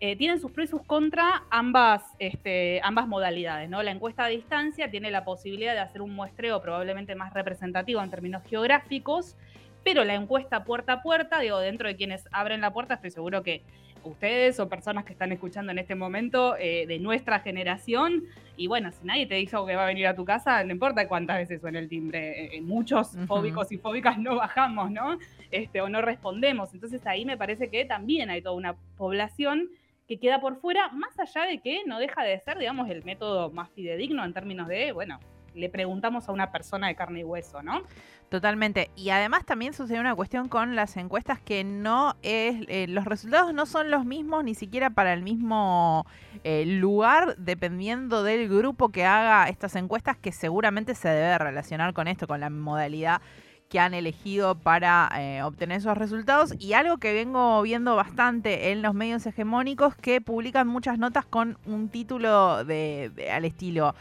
eh, 0.00 0.14
tienen 0.14 0.40
sus 0.40 0.52
pros 0.52 0.68
y 0.68 0.70
sus 0.70 0.82
contras 0.82 1.42
ambas, 1.50 2.04
este, 2.20 2.80
ambas 2.84 3.08
modalidades. 3.08 3.68
¿no? 3.68 3.82
La 3.82 3.90
encuesta 3.90 4.24
a 4.24 4.28
distancia 4.28 4.90
tiene 4.92 5.10
la 5.10 5.24
posibilidad 5.24 5.74
de 5.74 5.80
hacer 5.80 6.02
un 6.02 6.14
muestreo 6.14 6.62
probablemente 6.62 7.16
más 7.16 7.34
representativo 7.34 8.00
en 8.00 8.08
términos 8.08 8.44
geográficos, 8.48 9.36
pero 9.82 10.04
la 10.04 10.14
encuesta 10.14 10.62
puerta 10.62 10.92
a 10.94 11.02
puerta, 11.02 11.40
digo, 11.40 11.58
dentro 11.58 11.88
de 11.88 11.96
quienes 11.96 12.28
abren 12.30 12.60
la 12.60 12.72
puerta, 12.72 12.94
estoy 12.94 13.10
seguro 13.10 13.42
que 13.42 13.62
ustedes 14.08 14.58
o 14.60 14.68
personas 14.68 15.04
que 15.04 15.12
están 15.12 15.32
escuchando 15.32 15.72
en 15.72 15.78
este 15.78 15.94
momento 15.94 16.56
eh, 16.58 16.86
de 16.86 16.98
nuestra 16.98 17.40
generación, 17.40 18.24
y 18.56 18.66
bueno, 18.66 18.90
si 18.90 19.06
nadie 19.06 19.26
te 19.26 19.36
dijo 19.36 19.64
que 19.66 19.76
va 19.76 19.84
a 19.84 19.86
venir 19.86 20.06
a 20.06 20.14
tu 20.14 20.24
casa, 20.24 20.62
no 20.64 20.72
importa 20.72 21.06
cuántas 21.06 21.38
veces 21.38 21.60
suene 21.60 21.78
el 21.78 21.88
timbre, 21.88 22.56
eh, 22.56 22.60
muchos 22.60 23.16
fóbicos 23.26 23.70
y 23.72 23.78
fóbicas 23.78 24.18
no 24.18 24.36
bajamos, 24.36 24.90
¿no? 24.90 25.18
Este, 25.50 25.80
o 25.80 25.88
no 25.88 26.02
respondemos. 26.02 26.74
Entonces 26.74 27.06
ahí 27.06 27.24
me 27.24 27.36
parece 27.36 27.70
que 27.70 27.84
también 27.84 28.30
hay 28.30 28.42
toda 28.42 28.54
una 28.54 28.76
población 28.96 29.70
que 30.08 30.18
queda 30.18 30.40
por 30.40 30.56
fuera, 30.56 30.88
más 30.88 31.18
allá 31.20 31.46
de 31.46 31.60
que 31.60 31.82
no 31.86 31.98
deja 31.98 32.24
de 32.24 32.38
ser, 32.40 32.58
digamos, 32.58 32.88
el 32.90 33.04
método 33.04 33.50
más 33.50 33.70
fidedigno 33.70 34.24
en 34.24 34.32
términos 34.32 34.66
de, 34.66 34.92
bueno, 34.92 35.20
le 35.54 35.68
preguntamos 35.68 36.28
a 36.28 36.32
una 36.32 36.50
persona 36.50 36.88
de 36.88 36.94
carne 36.94 37.20
y 37.20 37.24
hueso, 37.24 37.62
¿no? 37.62 37.82
Totalmente. 38.28 38.90
Y 38.94 39.08
además 39.08 39.46
también 39.46 39.72
sucede 39.72 40.00
una 40.00 40.14
cuestión 40.14 40.48
con 40.48 40.76
las 40.76 40.98
encuestas 40.98 41.40
que 41.40 41.64
no 41.64 42.14
es, 42.22 42.56
eh, 42.68 42.86
los 42.86 43.06
resultados 43.06 43.54
no 43.54 43.64
son 43.64 43.90
los 43.90 44.04
mismos 44.04 44.44
ni 44.44 44.54
siquiera 44.54 44.90
para 44.90 45.14
el 45.14 45.22
mismo 45.22 46.06
eh, 46.44 46.66
lugar, 46.66 47.36
dependiendo 47.38 48.22
del 48.22 48.48
grupo 48.48 48.90
que 48.90 49.06
haga 49.06 49.48
estas 49.48 49.76
encuestas, 49.76 50.18
que 50.18 50.32
seguramente 50.32 50.94
se 50.94 51.08
debe 51.08 51.38
relacionar 51.38 51.94
con 51.94 52.06
esto, 52.06 52.26
con 52.26 52.40
la 52.40 52.50
modalidad 52.50 53.22
que 53.68 53.80
han 53.80 53.94
elegido 53.94 54.54
para 54.56 55.10
eh, 55.18 55.42
obtener 55.42 55.78
esos 55.78 55.96
resultados 55.96 56.54
y 56.58 56.72
algo 56.72 56.98
que 56.98 57.12
vengo 57.12 57.60
viendo 57.62 57.96
bastante 57.96 58.72
en 58.72 58.82
los 58.82 58.94
medios 58.94 59.26
hegemónicos 59.26 59.94
que 59.94 60.20
publican 60.20 60.66
muchas 60.66 60.98
notas 60.98 61.26
con 61.26 61.58
un 61.66 61.88
título 61.88 62.64
de, 62.64 63.30
al 63.30 63.44
estilo 63.44 63.94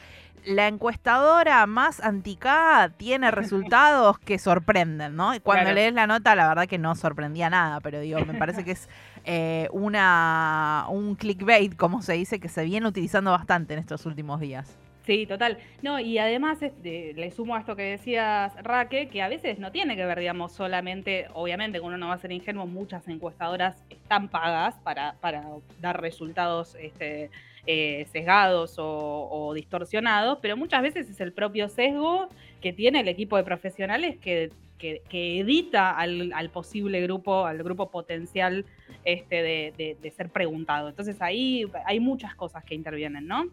la 0.48 0.68
encuestadora 0.68 1.66
más 1.68 2.00
anticada 2.00 2.90
tiene 2.90 3.32
resultados 3.32 4.18
que 4.20 4.40
sorprenden, 4.40 5.16
¿no? 5.16 5.36
Y 5.36 5.40
cuando 5.40 5.72
lees 5.74 5.94
la 5.94 6.08
nota, 6.08 6.36
la 6.36 6.48
verdad 6.48 6.68
que 6.68 6.78
no 6.78 6.96
sorprendía 6.96 7.50
nada, 7.50 7.82
pero 7.82 8.00
digo, 8.00 8.24
me 8.26 8.34
parece 8.34 8.64
que 8.64 8.72
es 8.72 8.90
eh, 9.26 9.68
una 9.72 10.86
un 10.90 11.16
clickbait, 11.16 11.76
como 11.76 12.02
se 12.02 12.14
dice, 12.14 12.40
que 12.40 12.50
se 12.50 12.64
viene 12.64 12.88
utilizando 12.88 13.32
bastante 13.32 13.74
en 13.74 13.80
estos 13.80 14.06
últimos 14.06 14.40
días. 14.40 14.78
Sí, 15.08 15.26
total. 15.26 15.58
No, 15.82 16.02
y 16.02 16.18
además 16.18 16.62
este, 16.62 17.14
le 17.14 17.32
sumo 17.32 17.56
a 17.56 17.60
esto 17.60 17.78
que 17.78 17.84
decías, 17.84 18.54
Raque, 18.62 19.08
que 19.08 19.22
a 19.22 19.30
veces 19.30 19.58
no 19.58 19.72
tiene 19.72 19.96
que 19.96 20.06
ver, 20.06 20.20
digamos, 20.20 20.52
solamente, 20.52 21.28
obviamente, 21.34 21.80
uno 21.80 21.98
no 21.98 22.10
va 22.10 22.16
a 22.16 22.18
ser 22.18 22.34
ingenuo, 22.34 22.68
muchas 22.68 23.08
encuestadoras 23.08 23.82
están 23.90 24.28
pagas 24.28 24.76
para, 24.84 25.14
para 25.22 25.46
dar 25.80 26.02
resultados 26.02 26.76
este, 26.76 27.32
eh, 27.68 28.08
sesgados 28.12 28.76
o, 28.78 29.54
distorsionados, 29.54 30.40
pero 30.42 30.58
muchas 30.58 30.82
veces 30.82 31.10
es 31.10 31.20
el 31.22 31.34
propio 31.34 31.70
sesgo 31.70 32.30
que 32.62 32.74
tiene 32.74 33.02
el 33.02 33.08
equipo 33.08 33.38
de 33.38 33.44
profesionales 33.44 34.18
que, 34.18 34.52
que, 34.80 35.40
edita 35.40 35.92
al, 35.92 36.50
posible 36.52 37.02
grupo, 37.02 37.46
al 37.46 37.62
grupo 37.64 37.92
potencial 37.92 38.66
este, 39.06 39.44
de, 39.44 39.98
de 40.02 40.12
ser 40.12 40.30
preguntado. 40.30 40.90
Entonces 40.90 41.22
ahí 41.22 41.66
hay 41.86 42.00
muchas 42.00 42.36
cosas 42.36 42.64
que 42.64 42.74
intervienen, 42.76 43.28
¿no? 43.28 43.46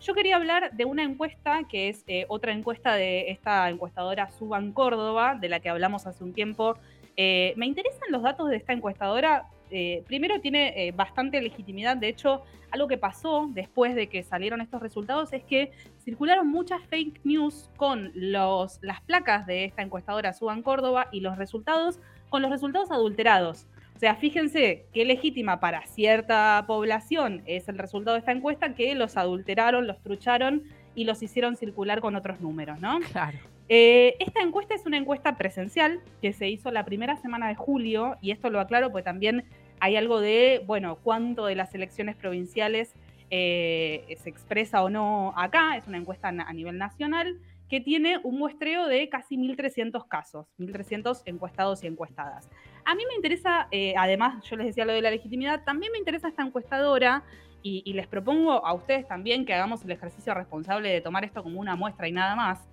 Yo 0.00 0.14
quería 0.14 0.36
hablar 0.36 0.70
de 0.72 0.84
una 0.84 1.02
encuesta 1.02 1.62
que 1.68 1.88
es 1.88 2.04
eh, 2.06 2.24
otra 2.28 2.52
encuesta 2.52 2.94
de 2.94 3.30
esta 3.30 3.68
encuestadora 3.68 4.30
Suban 4.30 4.72
Córdoba, 4.72 5.36
de 5.40 5.48
la 5.48 5.58
que 5.60 5.68
hablamos 5.68 6.06
hace 6.06 6.24
un 6.24 6.32
tiempo 6.32 6.76
Eh, 7.20 7.52
me 7.56 7.66
interesan 7.66 8.12
los 8.12 8.22
datos 8.22 8.48
de 8.48 8.54
esta 8.54 8.72
encuestadora. 8.72 9.48
Eh, 9.70 10.02
primero 10.06 10.40
tiene 10.40 10.92
bastante 10.96 11.40
legitimidad. 11.40 11.96
De 11.96 12.08
hecho, 12.08 12.42
algo 12.70 12.88
que 12.88 12.98
pasó 12.98 13.48
después 13.52 13.94
de 13.94 14.08
que 14.08 14.22
salieron 14.22 14.60
estos 14.60 14.82
resultados 14.82 15.32
es 15.32 15.42
que 15.44 15.72
circularon 16.04 16.48
muchas 16.48 16.82
fake 16.88 17.20
news 17.24 17.70
con 17.76 18.10
los, 18.14 18.78
las 18.82 19.00
placas 19.02 19.46
de 19.46 19.64
esta 19.64 19.82
encuestadora 19.82 20.32
Suban 20.32 20.62
Córdoba 20.62 21.08
y 21.12 21.20
los 21.20 21.38
resultados 21.38 21.98
con 22.28 22.42
los 22.42 22.50
resultados 22.50 22.90
adulterados. 22.90 23.66
O 23.96 23.98
sea, 23.98 24.14
fíjense 24.14 24.86
qué 24.92 25.04
legítima 25.04 25.58
para 25.58 25.84
cierta 25.86 26.64
población 26.66 27.42
es 27.46 27.68
el 27.68 27.78
resultado 27.78 28.14
de 28.14 28.20
esta 28.20 28.32
encuesta 28.32 28.74
que 28.74 28.94
los 28.94 29.16
adulteraron, 29.16 29.86
los 29.86 30.00
trucharon 30.02 30.62
y 30.94 31.04
los 31.04 31.22
hicieron 31.22 31.56
circular 31.56 32.00
con 32.00 32.14
otros 32.14 32.40
números, 32.40 32.78
¿no? 32.80 33.00
Claro. 33.12 33.38
Eh, 33.68 34.16
esta 34.18 34.40
encuesta 34.40 34.74
es 34.74 34.86
una 34.86 34.96
encuesta 34.96 35.36
presencial 35.36 36.00
que 36.22 36.32
se 36.32 36.48
hizo 36.48 36.70
la 36.70 36.84
primera 36.84 37.16
semana 37.16 37.48
de 37.48 37.54
julio, 37.54 38.16
y 38.20 38.30
esto 38.30 38.50
lo 38.50 38.60
aclaro 38.60 38.90
porque 38.90 39.04
también 39.04 39.44
hay 39.80 39.96
algo 39.96 40.20
de, 40.20 40.62
bueno, 40.66 40.98
cuánto 41.02 41.46
de 41.46 41.54
las 41.54 41.74
elecciones 41.74 42.16
provinciales 42.16 42.94
eh, 43.30 44.16
se 44.22 44.30
expresa 44.30 44.82
o 44.82 44.90
no 44.90 45.34
acá, 45.36 45.76
es 45.76 45.86
una 45.86 45.98
encuesta 45.98 46.28
a 46.28 46.52
nivel 46.52 46.78
nacional 46.78 47.38
que 47.68 47.80
tiene 47.80 48.18
un 48.22 48.38
muestreo 48.38 48.86
de 48.86 49.08
casi 49.08 49.36
1.300 49.36 50.08
casos, 50.08 50.46
1.300 50.58 51.22
encuestados 51.26 51.84
y 51.84 51.86
encuestadas. 51.86 52.48
A 52.84 52.94
mí 52.94 53.02
me 53.06 53.14
interesa, 53.14 53.68
eh, 53.70 53.94
además, 53.96 54.42
yo 54.44 54.56
les 54.56 54.68
decía 54.68 54.86
lo 54.86 54.92
de 54.92 55.02
la 55.02 55.10
legitimidad, 55.10 55.62
también 55.64 55.92
me 55.92 55.98
interesa 55.98 56.28
esta 56.28 56.42
encuestadora 56.42 57.22
y, 57.62 57.92
les 57.92 58.06
propongo 58.06 58.64
a 58.64 58.72
ustedes 58.72 59.06
también 59.06 59.44
que 59.44 59.52
hagamos 59.52 59.84
el 59.84 59.90
ejercicio 59.90 60.32
responsable 60.32 60.88
de 60.88 61.02
tomar 61.02 61.24
esto 61.24 61.42
como 61.42 61.60
una 61.60 61.76
muestra 61.76 62.08
y 62.08 62.12
nada 62.12 62.34
más, 62.34 62.66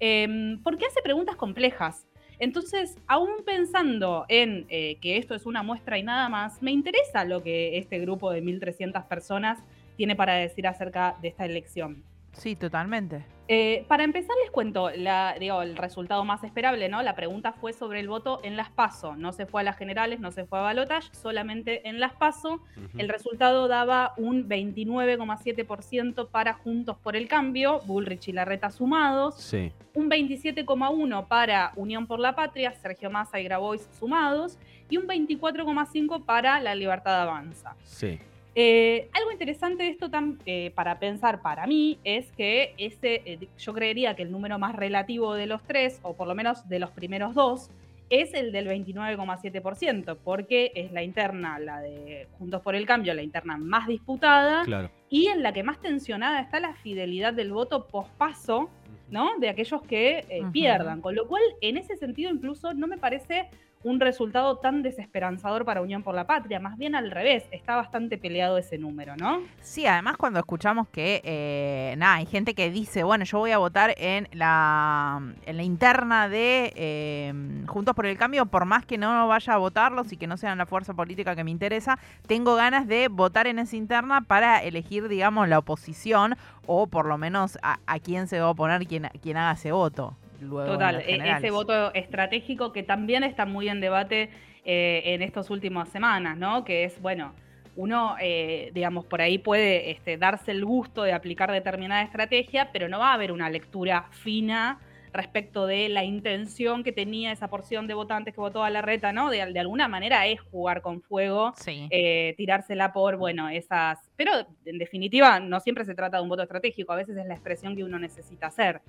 em, 0.00 0.62
porque 0.62 0.86
hace 0.86 1.02
preguntas 1.02 1.36
complejas. 1.36 2.06
Entonces, 2.38 2.96
aún 3.06 3.44
pensando 3.46 4.24
en 4.28 4.66
eh, 4.68 4.98
que 5.00 5.16
esto 5.16 5.34
es 5.34 5.46
una 5.46 5.62
muestra 5.62 5.98
y 5.98 6.02
nada 6.02 6.28
más, 6.28 6.60
me 6.60 6.72
interesa 6.72 7.24
lo 7.24 7.42
que 7.42 7.78
este 7.78 7.98
grupo 8.00 8.32
de 8.32 8.42
1.300 8.42 9.06
personas 9.06 9.60
tiene 9.96 10.16
para 10.16 10.34
decir 10.34 10.66
acerca 10.66 11.16
de 11.22 11.28
esta 11.28 11.44
elección. 11.44 12.02
Sí, 12.32 12.56
totalmente. 12.56 13.24
Eh, 13.48 13.84
para 13.88 14.04
empezar, 14.04 14.34
les 14.40 14.50
cuento 14.50 14.90
la, 14.90 15.36
digo, 15.38 15.62
el 15.62 15.76
resultado 15.76 16.24
más 16.24 16.44
esperable, 16.44 16.88
¿no? 16.88 17.02
La 17.02 17.14
pregunta 17.14 17.52
fue 17.52 17.72
sobre 17.72 18.00
el 18.00 18.08
voto 18.08 18.40
en 18.44 18.56
las 18.56 18.70
PASO. 18.70 19.16
No 19.16 19.32
se 19.32 19.46
fue 19.46 19.62
a 19.62 19.64
las 19.64 19.76
generales, 19.76 20.20
no 20.20 20.30
se 20.30 20.44
fue 20.44 20.60
a 20.60 20.62
balotage, 20.62 21.10
solamente 21.12 21.88
en 21.88 22.00
las 22.00 22.12
PASO. 22.14 22.62
El 22.96 23.08
resultado 23.08 23.68
daba 23.68 24.14
un 24.16 24.48
29,7% 24.48 26.28
para 26.28 26.54
Juntos 26.54 26.96
por 26.98 27.16
el 27.16 27.28
Cambio, 27.28 27.80
Bullrich 27.80 28.28
y 28.28 28.32
Larreta 28.32 28.70
sumados. 28.70 29.34
Sí. 29.36 29.72
Un 29.94 30.08
27,1% 30.08 31.26
para 31.26 31.72
Unión 31.76 32.06
por 32.06 32.20
la 32.20 32.34
Patria, 32.34 32.72
Sergio 32.72 33.10
Massa 33.10 33.40
y 33.40 33.44
Grabois 33.44 33.88
sumados. 33.98 34.58
Y 34.88 34.98
un 34.98 35.06
24,5% 35.06 36.24
para 36.24 36.60
La 36.60 36.74
Libertad 36.74 37.22
Avanza. 37.22 37.74
Sí. 37.84 38.18
Eh, 38.54 39.08
algo 39.14 39.32
interesante 39.32 39.84
de 39.84 39.88
esto 39.90 40.10
eh, 40.44 40.72
para 40.74 40.98
pensar 40.98 41.40
para 41.40 41.66
mí 41.66 41.98
es 42.04 42.30
que 42.32 42.74
ese, 42.76 43.22
eh, 43.24 43.48
yo 43.58 43.72
creería 43.72 44.14
que 44.14 44.22
el 44.22 44.30
número 44.30 44.58
más 44.58 44.76
relativo 44.76 45.34
de 45.34 45.46
los 45.46 45.62
tres, 45.62 46.00
o 46.02 46.14
por 46.14 46.28
lo 46.28 46.34
menos 46.34 46.68
de 46.68 46.78
los 46.78 46.90
primeros 46.90 47.34
dos, 47.34 47.70
es 48.10 48.34
el 48.34 48.52
del 48.52 48.68
29,7%, 48.68 50.18
porque 50.22 50.70
es 50.74 50.92
la 50.92 51.02
interna, 51.02 51.58
la 51.58 51.80
de 51.80 52.28
Juntos 52.38 52.60
por 52.60 52.74
el 52.74 52.84
Cambio, 52.84 53.14
la 53.14 53.22
interna 53.22 53.56
más 53.56 53.86
disputada, 53.86 54.64
y 55.08 55.28
en 55.28 55.42
la 55.42 55.54
que 55.54 55.62
más 55.62 55.80
tensionada 55.80 56.40
está 56.40 56.60
la 56.60 56.74
fidelidad 56.74 57.32
del 57.32 57.54
voto 57.54 57.86
pospaso, 57.86 58.68
¿no? 59.10 59.38
De 59.38 59.48
aquellos 59.48 59.80
que 59.82 60.42
pierdan. 60.52 61.00
Con 61.00 61.14
lo 61.14 61.26
cual, 61.26 61.42
en 61.62 61.78
ese 61.78 61.96
sentido, 61.96 62.30
incluso 62.30 62.74
no 62.74 62.86
me 62.86 62.98
parece 62.98 63.48
un 63.84 64.00
resultado 64.00 64.56
tan 64.58 64.82
desesperanzador 64.82 65.64
para 65.64 65.82
Unión 65.82 66.02
por 66.02 66.14
la 66.14 66.26
Patria, 66.26 66.60
más 66.60 66.76
bien 66.78 66.94
al 66.94 67.10
revés, 67.10 67.44
está 67.50 67.76
bastante 67.76 68.18
peleado 68.18 68.58
ese 68.58 68.78
número, 68.78 69.16
¿no? 69.16 69.40
Sí, 69.60 69.86
además 69.86 70.16
cuando 70.16 70.38
escuchamos 70.38 70.88
que, 70.88 71.20
eh, 71.24 71.96
hay 72.00 72.26
gente 72.26 72.54
que 72.54 72.70
dice, 72.70 73.04
bueno, 73.04 73.24
yo 73.24 73.38
voy 73.38 73.52
a 73.52 73.58
votar 73.58 73.94
en 73.96 74.28
la, 74.32 75.20
en 75.46 75.56
la 75.56 75.62
interna 75.62 76.28
de 76.28 76.72
eh, 76.76 77.64
Juntos 77.66 77.94
por 77.94 78.06
el 78.06 78.18
Cambio, 78.18 78.46
por 78.46 78.64
más 78.64 78.84
que 78.84 78.98
no 78.98 79.28
vaya 79.28 79.54
a 79.54 79.56
votarlos 79.56 80.12
y 80.12 80.16
que 80.16 80.26
no 80.26 80.36
sean 80.36 80.58
la 80.58 80.66
fuerza 80.66 80.94
política 80.94 81.34
que 81.34 81.44
me 81.44 81.50
interesa, 81.50 81.98
tengo 82.26 82.54
ganas 82.54 82.86
de 82.86 83.08
votar 83.08 83.46
en 83.46 83.58
esa 83.58 83.76
interna 83.76 84.20
para 84.20 84.62
elegir, 84.62 85.08
digamos, 85.08 85.48
la 85.48 85.58
oposición 85.58 86.36
o 86.66 86.86
por 86.86 87.06
lo 87.06 87.18
menos 87.18 87.58
a, 87.62 87.78
quién 88.00 88.28
se 88.28 88.40
va 88.40 88.46
a 88.46 88.50
oponer 88.50 88.86
quien, 88.86 89.08
quien 89.20 89.36
haga 89.36 89.52
ese 89.52 89.72
voto. 89.72 90.16
Total, 90.48 91.00
e-, 91.00 91.30
ese 91.36 91.50
voto 91.50 91.92
estratégico 91.94 92.72
que 92.72 92.82
también 92.82 93.24
está 93.24 93.46
muy 93.46 93.68
en 93.68 93.80
debate 93.80 94.30
eh, 94.64 95.02
en 95.06 95.22
estas 95.22 95.50
últimas 95.50 95.88
semanas, 95.88 96.36
¿no? 96.36 96.64
Que 96.64 96.84
es, 96.84 97.00
bueno, 97.00 97.34
uno, 97.76 98.16
eh, 98.20 98.70
digamos, 98.74 99.06
por 99.06 99.22
ahí 99.22 99.38
puede 99.38 99.90
este, 99.90 100.18
darse 100.18 100.50
el 100.50 100.64
gusto 100.64 101.02
de 101.02 101.12
aplicar 101.12 101.50
determinada 101.50 102.02
estrategia, 102.02 102.70
pero 102.72 102.88
no 102.88 102.98
va 102.98 103.10
a 103.10 103.14
haber 103.14 103.32
una 103.32 103.48
lectura 103.48 104.08
fina 104.10 104.78
respecto 105.12 105.66
de 105.66 105.88
la 105.88 106.04
intención 106.04 106.82
que 106.84 106.92
tenía 106.92 107.32
esa 107.32 107.48
porción 107.48 107.86
de 107.86 107.94
votantes 107.94 108.34
que 108.34 108.40
votó 108.40 108.64
a 108.64 108.70
la 108.70 108.82
reta, 108.82 109.12
¿no? 109.12 109.30
De, 109.30 109.42
alguna 109.42 109.88
manera 109.88 110.26
es 110.26 110.40
jugar 110.40 110.80
con 110.80 111.02
fuego, 111.02 111.52
eh, 111.66 112.34
tirársela 112.36 112.92
por, 112.92 113.16
bueno, 113.16 113.48
esas... 113.48 113.98
Pero 114.16 114.32
en 114.64 114.78
definitiva 114.78 115.38
no 115.40 115.60
siempre 115.60 115.84
se 115.84 115.94
trata 115.94 116.16
de 116.16 116.22
un 116.22 116.28
voto 116.28 116.42
estratégico, 116.42 116.92
a 116.92 116.96
veces 116.96 117.16
es 117.16 117.26
la 117.26 117.34
expresión 117.34 117.76
que 117.76 117.84
uno 117.84 117.98
necesita 117.98 118.46
hacer. 118.46 118.80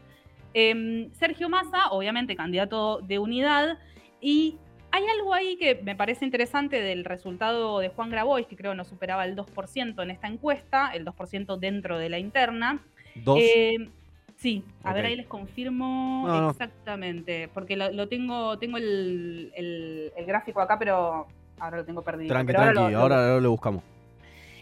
Em, 0.54 1.12
Sergio 1.14 1.50
Massa, 1.50 1.90
obviamente 1.92 2.36
candidato 2.36 3.00
de 3.02 3.20
unidad, 3.20 3.78
y 4.22 4.58
hay 4.92 5.04
algo 5.08 5.34
ahí 5.34 5.58
que 5.58 5.82
me 5.84 5.96
parece 5.96 6.24
interesante 6.24 6.80
del 6.80 7.04
resultado 7.04 7.80
de 7.80 7.90
Juan 7.90 8.12
Grabois, 8.12 8.46
que 8.46 8.56
creo 8.56 8.76
no 8.76 8.86
superaba 8.86 9.26
el 9.26 9.36
2% 9.36 10.04
en 10.04 10.12
esta 10.12 10.28
encuesta, 10.28 10.92
el 10.94 11.06
2% 11.06 11.58
dentro 11.58 11.98
de 11.98 12.10
la 12.10 12.20
interna. 12.20 12.80
¿Dos? 13.16 13.40
Em, 13.42 13.90
sí, 14.36 14.64
a 14.84 14.94
ver, 14.94 15.06
ahí 15.06 15.16
les 15.16 15.28
confirmo 15.28 16.48
exactamente, 16.50 17.50
porque 17.54 17.76
lo, 17.76 18.08
tengo, 18.08 18.60
tengo 18.60 18.78
el, 18.78 20.12
gráfico 20.28 20.62
acá, 20.62 20.78
pero 20.78 21.28
ahora 21.60 21.78
lo 21.78 21.86
tengo 21.86 22.04
perdido. 22.04 22.30
Tranqui, 22.30 22.54
tranqui, 22.54 22.94
ahora 22.94 23.40
lo 23.40 23.50
buscamos. 23.50 23.84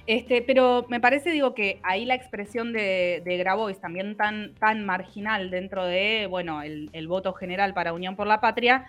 Este, 0.08 0.41
pero 0.41 0.86
me 0.89 1.00
parece, 1.00 1.31
digo, 1.31 1.53
que 1.53 1.79
ahí 1.84 2.05
la 2.05 2.15
expresión 2.15 2.74
de, 2.74 3.22
de 3.24 3.38
Grabois, 3.38 3.79
también 3.79 4.15
tan, 4.17 4.55
tan 4.55 4.84
marginal 4.86 5.51
dentro 5.51 5.86
de, 5.86 6.27
bueno, 6.29 6.62
el, 6.63 7.08
voto 7.08 7.34
general 7.34 7.74
para 7.74 7.93
Unión 7.93 8.15
por 8.15 8.25
la 8.25 8.41
Patria, 8.41 8.86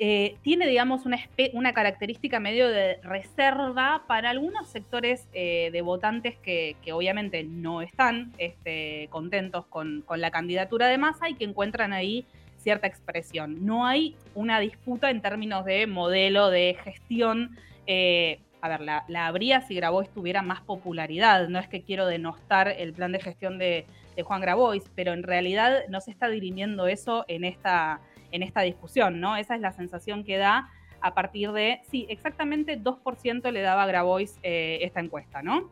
eh, 0.00 0.36
tiene, 0.42 0.68
digamos, 0.68 1.06
una, 1.06 1.18
una, 1.54 1.72
característica 1.72 2.38
medio 2.38 2.68
de 2.68 3.00
reserva 3.02 4.04
para 4.06 4.30
algunos 4.30 4.68
sectores 4.68 5.26
eh, 5.32 5.70
de 5.72 5.82
votantes 5.82 6.36
que, 6.36 6.76
obviamente 6.92 7.42
no 7.42 7.82
están 7.82 8.32
este, 8.38 9.08
contentos 9.10 9.66
con, 9.66 10.04
la 10.08 10.30
candidatura 10.30 10.86
de 10.86 10.98
Massa 10.98 11.28
y 11.28 11.34
que 11.34 11.44
encuentran 11.44 11.92
ahí 11.92 12.24
cierta 12.58 12.86
expresión. 12.86 13.66
No 13.66 13.86
hay 13.86 14.14
una 14.34 14.60
disputa 14.60 15.10
en 15.10 15.20
términos 15.20 15.64
de 15.64 15.86
modelo 15.88 16.48
de 16.50 16.76
gestión. 16.84 17.56
Eh, 17.86 18.40
a 18.60 18.68
ver, 18.68 18.80
la, 18.80 19.26
habría 19.26 19.60
si 19.60 19.74
Grabois 19.74 20.10
tuviera 20.10 20.42
más 20.42 20.60
popularidad. 20.60 21.48
No 21.48 21.58
es 21.58 21.68
que 21.68 21.82
quiero 21.82 22.06
denostar 22.06 22.68
el 22.68 22.92
plan 22.92 23.12
de 23.12 23.20
gestión 23.20 23.58
de, 23.58 23.86
Juan 24.24 24.40
Grabois, 24.40 24.82
pero 24.96 25.12
en 25.12 25.22
realidad 25.22 25.84
no 25.88 26.00
se 26.00 26.10
está 26.10 26.28
dirimiendo 26.28 26.88
eso 26.88 27.24
en 27.28 27.44
esta, 27.44 28.00
en 28.32 28.42
esta 28.42 28.62
discusión, 28.62 29.20
¿no? 29.20 29.36
Esa 29.36 29.54
es 29.54 29.60
la 29.60 29.70
sensación 29.70 30.24
que 30.24 30.38
da 30.38 30.70
a 31.00 31.14
partir 31.14 31.52
de, 31.52 31.82
sí, 31.88 32.04
exactamente 32.08 32.80
2% 32.80 33.52
le 33.52 33.60
daba 33.60 33.84
a 33.84 33.86
Grabois 33.86 34.40
eh, 34.42 34.80
esta 34.82 34.98
encuesta, 34.98 35.40
¿no? 35.40 35.70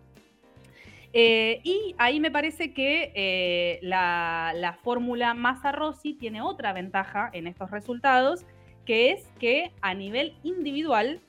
Eh, 1.13 1.61
y 1.65 1.97
ahí 1.99 2.21
me 2.21 2.31
parece 2.31 2.73
que 2.73 3.11
eh, 3.17 3.81
la, 3.83 4.53
la 4.55 4.75
fórmula 4.75 5.35
Massa-Rossi 5.35 6.15
tiene 6.15 6.41
otra 6.41 6.73
ventaja 6.73 7.31
en 7.33 7.49
estos 7.49 7.73
resultados, 7.73 8.45
que 8.85 9.11
es 9.11 9.27
que 9.41 9.73
a 9.81 9.95
nivel 9.95 10.37
individual 10.45 11.21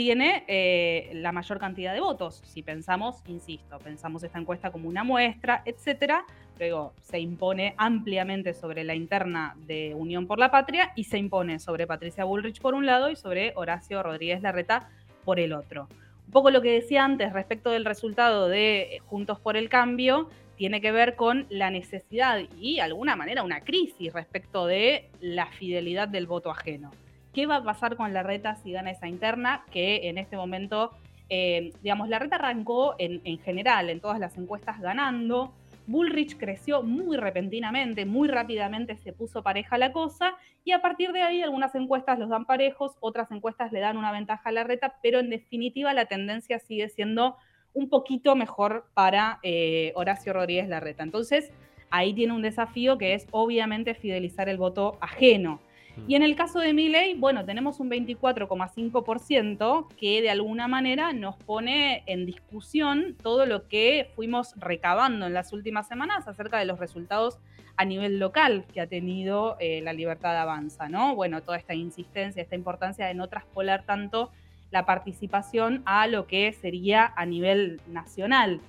tiene 0.00 0.44
eh, 0.48 1.10
la 1.12 1.30
mayor 1.30 1.58
cantidad 1.58 1.92
de 1.92 2.00
votos. 2.00 2.40
Si 2.46 2.62
pensamos, 2.62 3.22
insisto, 3.26 3.78
pensamos 3.80 4.22
esta 4.22 4.38
encuesta 4.38 4.70
como 4.70 4.88
una 4.88 5.04
muestra, 5.04 5.60
etcétera, 5.66 6.24
luego 6.58 6.94
se 7.02 7.20
impone 7.20 7.74
ampliamente 7.76 8.54
sobre 8.54 8.82
la 8.82 8.94
interna 8.94 9.54
de 9.66 9.94
Unión 9.94 10.26
por 10.26 10.38
la 10.38 10.50
Patria 10.50 10.92
y 10.96 11.04
se 11.04 11.18
impone 11.18 11.58
sobre 11.58 11.86
Patricia 11.86 12.24
Bullrich 12.24 12.62
por 12.62 12.72
un 12.72 12.86
lado 12.86 13.10
y 13.10 13.16
sobre 13.16 13.52
Horacio 13.56 14.02
Rodríguez 14.02 14.40
Larreta 14.40 14.88
por 15.26 15.38
el 15.38 15.52
otro. 15.52 15.86
Un 16.24 16.32
poco 16.32 16.50
lo 16.50 16.62
que 16.62 16.72
decía 16.72 17.04
antes 17.04 17.34
respecto 17.34 17.68
del 17.68 17.84
resultado 17.84 18.48
de 18.48 19.02
Juntos 19.04 19.38
por 19.38 19.58
el 19.58 19.68
Cambio 19.68 20.30
tiene 20.56 20.80
que 20.80 20.92
ver 20.92 21.14
con 21.14 21.46
la 21.50 21.70
necesidad 21.70 22.40
y, 22.58 22.76
de 22.76 22.80
alguna 22.80 23.16
manera, 23.16 23.42
una 23.42 23.60
crisis 23.60 24.14
respecto 24.14 24.64
de 24.64 25.10
la 25.20 25.44
fidelidad 25.44 26.08
del 26.08 26.26
voto 26.26 26.50
ajeno. 26.50 26.90
¿Qué 27.32 27.46
va 27.46 27.56
a 27.56 27.64
pasar 27.64 27.96
con 27.96 28.12
la 28.12 28.22
reta 28.22 28.56
si 28.56 28.72
gana 28.72 28.90
esa 28.90 29.06
interna? 29.06 29.64
Que 29.70 30.08
en 30.08 30.18
este 30.18 30.36
momento, 30.36 30.90
eh, 31.28 31.72
digamos, 31.82 32.08
la 32.08 32.18
reta 32.18 32.36
arrancó 32.36 32.96
en, 32.98 33.38
general, 33.38 33.88
en 33.88 34.00
todas 34.00 34.18
las 34.18 34.36
encuestas, 34.36 34.80
ganando. 34.80 35.52
Bullrich 35.86 36.36
creció 36.36 36.82
muy 36.82 37.16
repentinamente, 37.16 38.04
muy 38.04 38.28
rápidamente 38.28 38.96
se 38.96 39.12
puso 39.12 39.42
pareja 39.42 39.76
la 39.76 39.92
cosa 39.92 40.34
y 40.64 40.70
a 40.70 40.82
partir 40.82 41.10
de 41.12 41.22
ahí 41.22 41.42
algunas 41.42 41.74
encuestas 41.74 42.18
los 42.18 42.28
dan 42.28 42.44
parejos, 42.44 42.96
otras 43.00 43.30
encuestas 43.32 43.72
le 43.72 43.80
dan 43.80 43.96
una 43.96 44.12
ventaja 44.12 44.50
a 44.50 44.52
la 44.52 44.62
reta, 44.62 44.96
pero 45.02 45.18
en 45.18 45.30
definitiva 45.30 45.92
la 45.92 46.04
tendencia 46.04 46.60
sigue 46.60 46.88
siendo 46.90 47.36
un 47.72 47.88
poquito 47.88 48.36
mejor 48.36 48.86
para 48.94 49.40
eh, 49.42 49.92
Horacio 49.96 50.32
Rodríguez 50.32 50.68
Larreta. 50.68 51.02
Entonces, 51.02 51.50
ahí 51.90 52.14
tiene 52.14 52.34
un 52.34 52.42
desafío 52.42 52.98
que 52.98 53.14
es 53.14 53.26
obviamente 53.30 53.94
fidelizar 53.94 54.48
el 54.48 54.58
voto 54.58 54.96
ajeno. 55.00 55.60
Y 56.06 56.14
en 56.16 56.22
el 56.22 56.34
caso 56.34 56.58
de 56.58 56.72
Milley, 56.72 57.14
bueno, 57.14 57.44
tenemos 57.44 57.78
un 57.78 57.90
24,5% 57.90 59.88
que 59.96 60.22
de 60.22 60.30
alguna 60.30 60.66
manera 60.66 61.12
nos 61.12 61.36
pone 61.36 62.02
en 62.06 62.26
discusión 62.26 63.16
todo 63.22 63.46
lo 63.46 63.68
que 63.68 64.10
fuimos 64.16 64.54
recabando 64.56 65.26
en 65.26 65.34
las 65.34 65.52
últimas 65.52 65.86
semanas 65.86 66.26
acerca 66.26 66.58
de 66.58 66.64
los 66.64 66.80
resultados 66.80 67.38
a 67.76 67.84
nivel 67.84 68.18
local 68.18 68.64
que 68.74 68.80
ha 68.80 68.86
tenido 68.86 69.56
eh, 69.60 69.80
la 69.82 69.92
libertad 69.92 70.32
de 70.32 70.38
avanza, 70.38 70.88
¿no? 70.88 71.14
Bueno, 71.14 71.42
toda 71.42 71.56
esta 71.56 71.74
insistencia, 71.74 72.42
esta 72.42 72.56
importancia 72.56 73.06
de 73.06 73.14
no 73.14 73.28
traspolar 73.28 73.84
tanto 73.84 74.30
la 74.70 74.84
participación 74.86 75.82
a 75.84 76.06
lo 76.06 76.26
que 76.26 76.52
sería 76.52 77.12
a 77.16 77.24
nivel 77.26 77.80
nacional. 77.88 78.60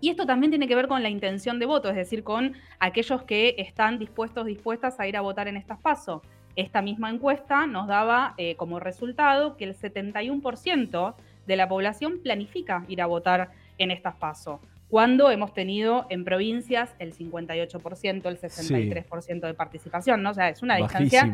Y 0.00 0.10
esto 0.10 0.26
también 0.26 0.50
tiene 0.50 0.68
que 0.68 0.76
ver 0.76 0.86
con 0.86 1.02
la 1.02 1.08
intención 1.08 1.58
de 1.58 1.66
voto, 1.66 1.88
es 1.88 1.96
decir, 1.96 2.22
con 2.22 2.54
aquellos 2.78 3.22
que 3.22 3.56
están 3.58 3.98
dispuestos, 3.98 4.46
dispuestas 4.46 5.00
a 5.00 5.08
ir 5.08 5.16
a 5.16 5.22
votar 5.22 5.48
en 5.48 5.56
estas 5.56 5.78
pasos. 5.78 6.22
Esta 6.58 6.82
misma 6.82 7.08
encuesta 7.08 7.68
nos 7.68 7.86
daba 7.86 8.34
eh, 8.36 8.56
como 8.56 8.80
resultado 8.80 9.56
que 9.56 9.62
el 9.62 9.76
71% 9.76 11.14
de 11.46 11.56
la 11.56 11.68
población 11.68 12.18
planifica 12.20 12.84
ir 12.88 13.00
a 13.00 13.06
votar 13.06 13.52
en 13.78 13.92
estas 13.92 14.16
pasos, 14.16 14.58
cuando 14.88 15.30
hemos 15.30 15.54
tenido 15.54 16.06
en 16.10 16.24
provincias 16.24 16.96
el 16.98 17.14
58%, 17.14 18.26
el 18.26 18.40
63% 18.40 19.40
de 19.46 19.54
participación, 19.54 20.20
¿no? 20.20 20.30
O 20.30 20.34
sea, 20.34 20.48
es 20.48 20.60
una 20.60 20.74
distancia 20.74 21.32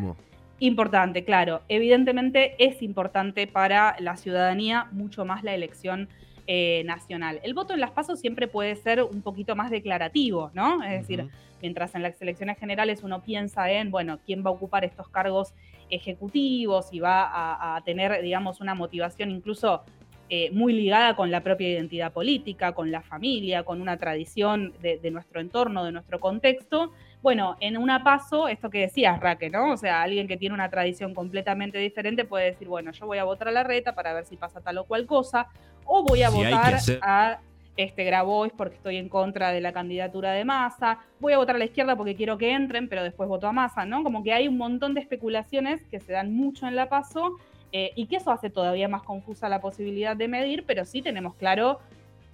importante, 0.59 1.23
claro. 1.23 1.63
Evidentemente 1.69 2.53
es 2.59 2.83
importante 2.83 3.47
para 3.47 3.95
la 3.97 4.17
ciudadanía 4.17 4.89
mucho 4.91 5.25
más 5.25 5.43
la 5.43 5.55
elección 5.55 6.07
eh, 6.47 6.83
nacional. 6.85 7.39
El 7.43 7.53
voto 7.53 7.73
en 7.73 7.79
las 7.79 7.91
pasos 7.91 8.19
siempre 8.19 8.47
puede 8.47 8.75
ser 8.75 9.01
un 9.01 9.21
poquito 9.21 9.55
más 9.55 9.71
declarativo, 9.71 10.51
¿no? 10.53 10.83
Es 10.83 11.01
decir, 11.01 11.27
mientras 11.61 11.95
en 11.95 12.03
las 12.03 12.21
elecciones 12.21 12.59
generales 12.59 13.01
uno 13.03 13.23
piensa 13.23 13.71
en, 13.71 13.89
bueno, 13.89 14.19
quién 14.25 14.45
va 14.45 14.49
a 14.49 14.53
ocupar 14.53 14.85
estos 14.85 15.09
cargos 15.09 15.53
ejecutivos 15.89 16.89
y 16.91 16.99
va 16.99 17.75
a, 17.75 17.81
tener, 17.81 18.21
digamos, 18.21 18.61
una 18.61 18.75
motivación 18.75 19.31
incluso 19.31 19.81
eh, 20.29 20.49
muy 20.51 20.73
ligada 20.73 21.15
con 21.15 21.29
la 21.29 21.41
propia 21.41 21.69
identidad 21.69 22.11
política, 22.11 22.73
con 22.73 22.91
la 22.91 23.01
familia, 23.01 23.63
con 23.63 23.81
una 23.81 23.97
tradición 23.97 24.73
de, 24.81 24.97
de, 24.97 25.11
nuestro 25.11 25.39
entorno, 25.39 25.83
de 25.83 25.91
nuestro 25.91 26.19
contexto. 26.19 26.91
Bueno, 27.21 27.57
en 27.59 27.77
una 27.77 28.03
paso, 28.03 28.47
esto 28.47 28.69
que 28.69 28.79
decías, 28.79 29.19
Raque, 29.19 29.49
¿no? 29.49 29.73
O 29.73 29.77
sea, 29.77 30.01
alguien 30.01 30.27
que 30.27 30.37
tiene 30.37 30.55
una 30.55 30.69
tradición 30.69 31.13
completamente 31.13 31.77
diferente 31.77 32.25
puede 32.25 32.45
decir, 32.45 32.67
bueno, 32.67 32.91
yo 32.91 33.05
voy 33.05 33.19
a 33.19 33.23
votar 33.23 33.49
a 33.49 33.51
la 33.51 33.63
reta 33.63 33.93
para 33.93 34.13
ver 34.13 34.25
si 34.25 34.35
pasa 34.35 34.61
tal 34.61 34.79
o 34.79 34.85
cual 34.85 35.05
cosa, 35.05 35.47
o 35.85 36.03
voy 36.03 36.23
a 36.23 36.29
votar 36.29 36.79
a 37.01 37.39
este 37.77 38.03
Grabois 38.03 38.53
porque 38.55 38.75
estoy 38.75 38.97
en 38.97 39.09
contra 39.09 39.51
de 39.51 39.61
la 39.61 39.73
candidatura 39.73 40.31
de 40.31 40.45
Massa, 40.45 40.99
voy 41.19 41.33
a 41.33 41.37
votar 41.37 41.55
a 41.55 41.59
la 41.59 41.65
izquierda 41.65 41.95
porque 41.95 42.15
quiero 42.15 42.37
que 42.37 42.51
entren, 42.51 42.89
pero 42.89 43.03
después 43.03 43.29
voto 43.29 43.47
a 43.47 43.51
Massa, 43.51 43.85
¿no? 43.85 44.03
Como 44.03 44.23
que 44.23 44.33
hay 44.33 44.47
un 44.47 44.57
montón 44.57 44.93
de 44.93 45.01
especulaciones 45.01 45.85
que 45.87 45.99
se 45.99 46.13
dan 46.13 46.33
mucho 46.33 46.67
en 46.67 46.75
la 46.75 46.89
paso 46.89 47.37
eh, 47.77 47.91
y 47.93 48.05
que 48.05 48.15
eso 48.15 48.31
hace 48.31 48.49
todavía 48.49 48.87
más 48.87 49.03
confusa 49.03 49.49
la 49.49 49.59
posibilidad 49.59 50.15
de 50.15 50.29
medir, 50.29 50.63
pero 50.65 50.85
sí 50.85 51.01
tenemos 51.01 51.35
claro 51.35 51.81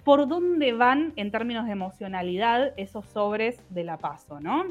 por 0.04 0.28
dónde 0.28 0.72
van 0.72 1.12
en 1.16 1.32
términos 1.32 1.66
de 1.66 1.72
emocionalidad 1.72 2.72
esos 2.76 3.06
sobres 3.06 3.60
de 3.68 3.82
la 3.82 3.96
paso, 3.96 4.38
¿no? 4.38 4.66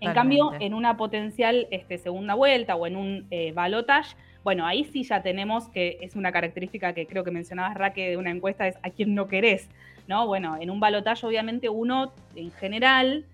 En 0.00 0.12
cambio, 0.12 0.50
en 0.58 0.74
una 0.74 0.96
potencial 0.96 1.68
este, 1.70 1.98
segunda 1.98 2.34
vuelta 2.34 2.74
o 2.74 2.84
en 2.84 2.96
un 2.96 3.26
eh, 3.30 3.52
balotage, 3.52 4.16
bueno, 4.42 4.66
ahí 4.66 4.82
sí 4.82 5.04
ya 5.04 5.22
tenemos 5.22 5.68
que 5.68 5.98
es 6.00 6.16
una 6.16 6.32
característica 6.32 6.92
que 6.92 7.06
creo 7.06 7.22
que 7.22 7.30
mencionabas, 7.30 7.76
Raque, 7.76 8.10
de 8.10 8.16
una 8.16 8.32
encuesta, 8.32 8.66
es 8.66 8.76
a 8.82 8.90
quién 8.90 9.14
no 9.14 9.28
querés, 9.28 9.68
¿no? 10.08 10.26
Bueno, 10.26 10.56
en 10.60 10.70
un 10.70 10.80
balotaje 10.80 11.24
obviamente 11.24 11.68
uno 11.68 12.12
en 12.34 12.50
general 12.50 13.24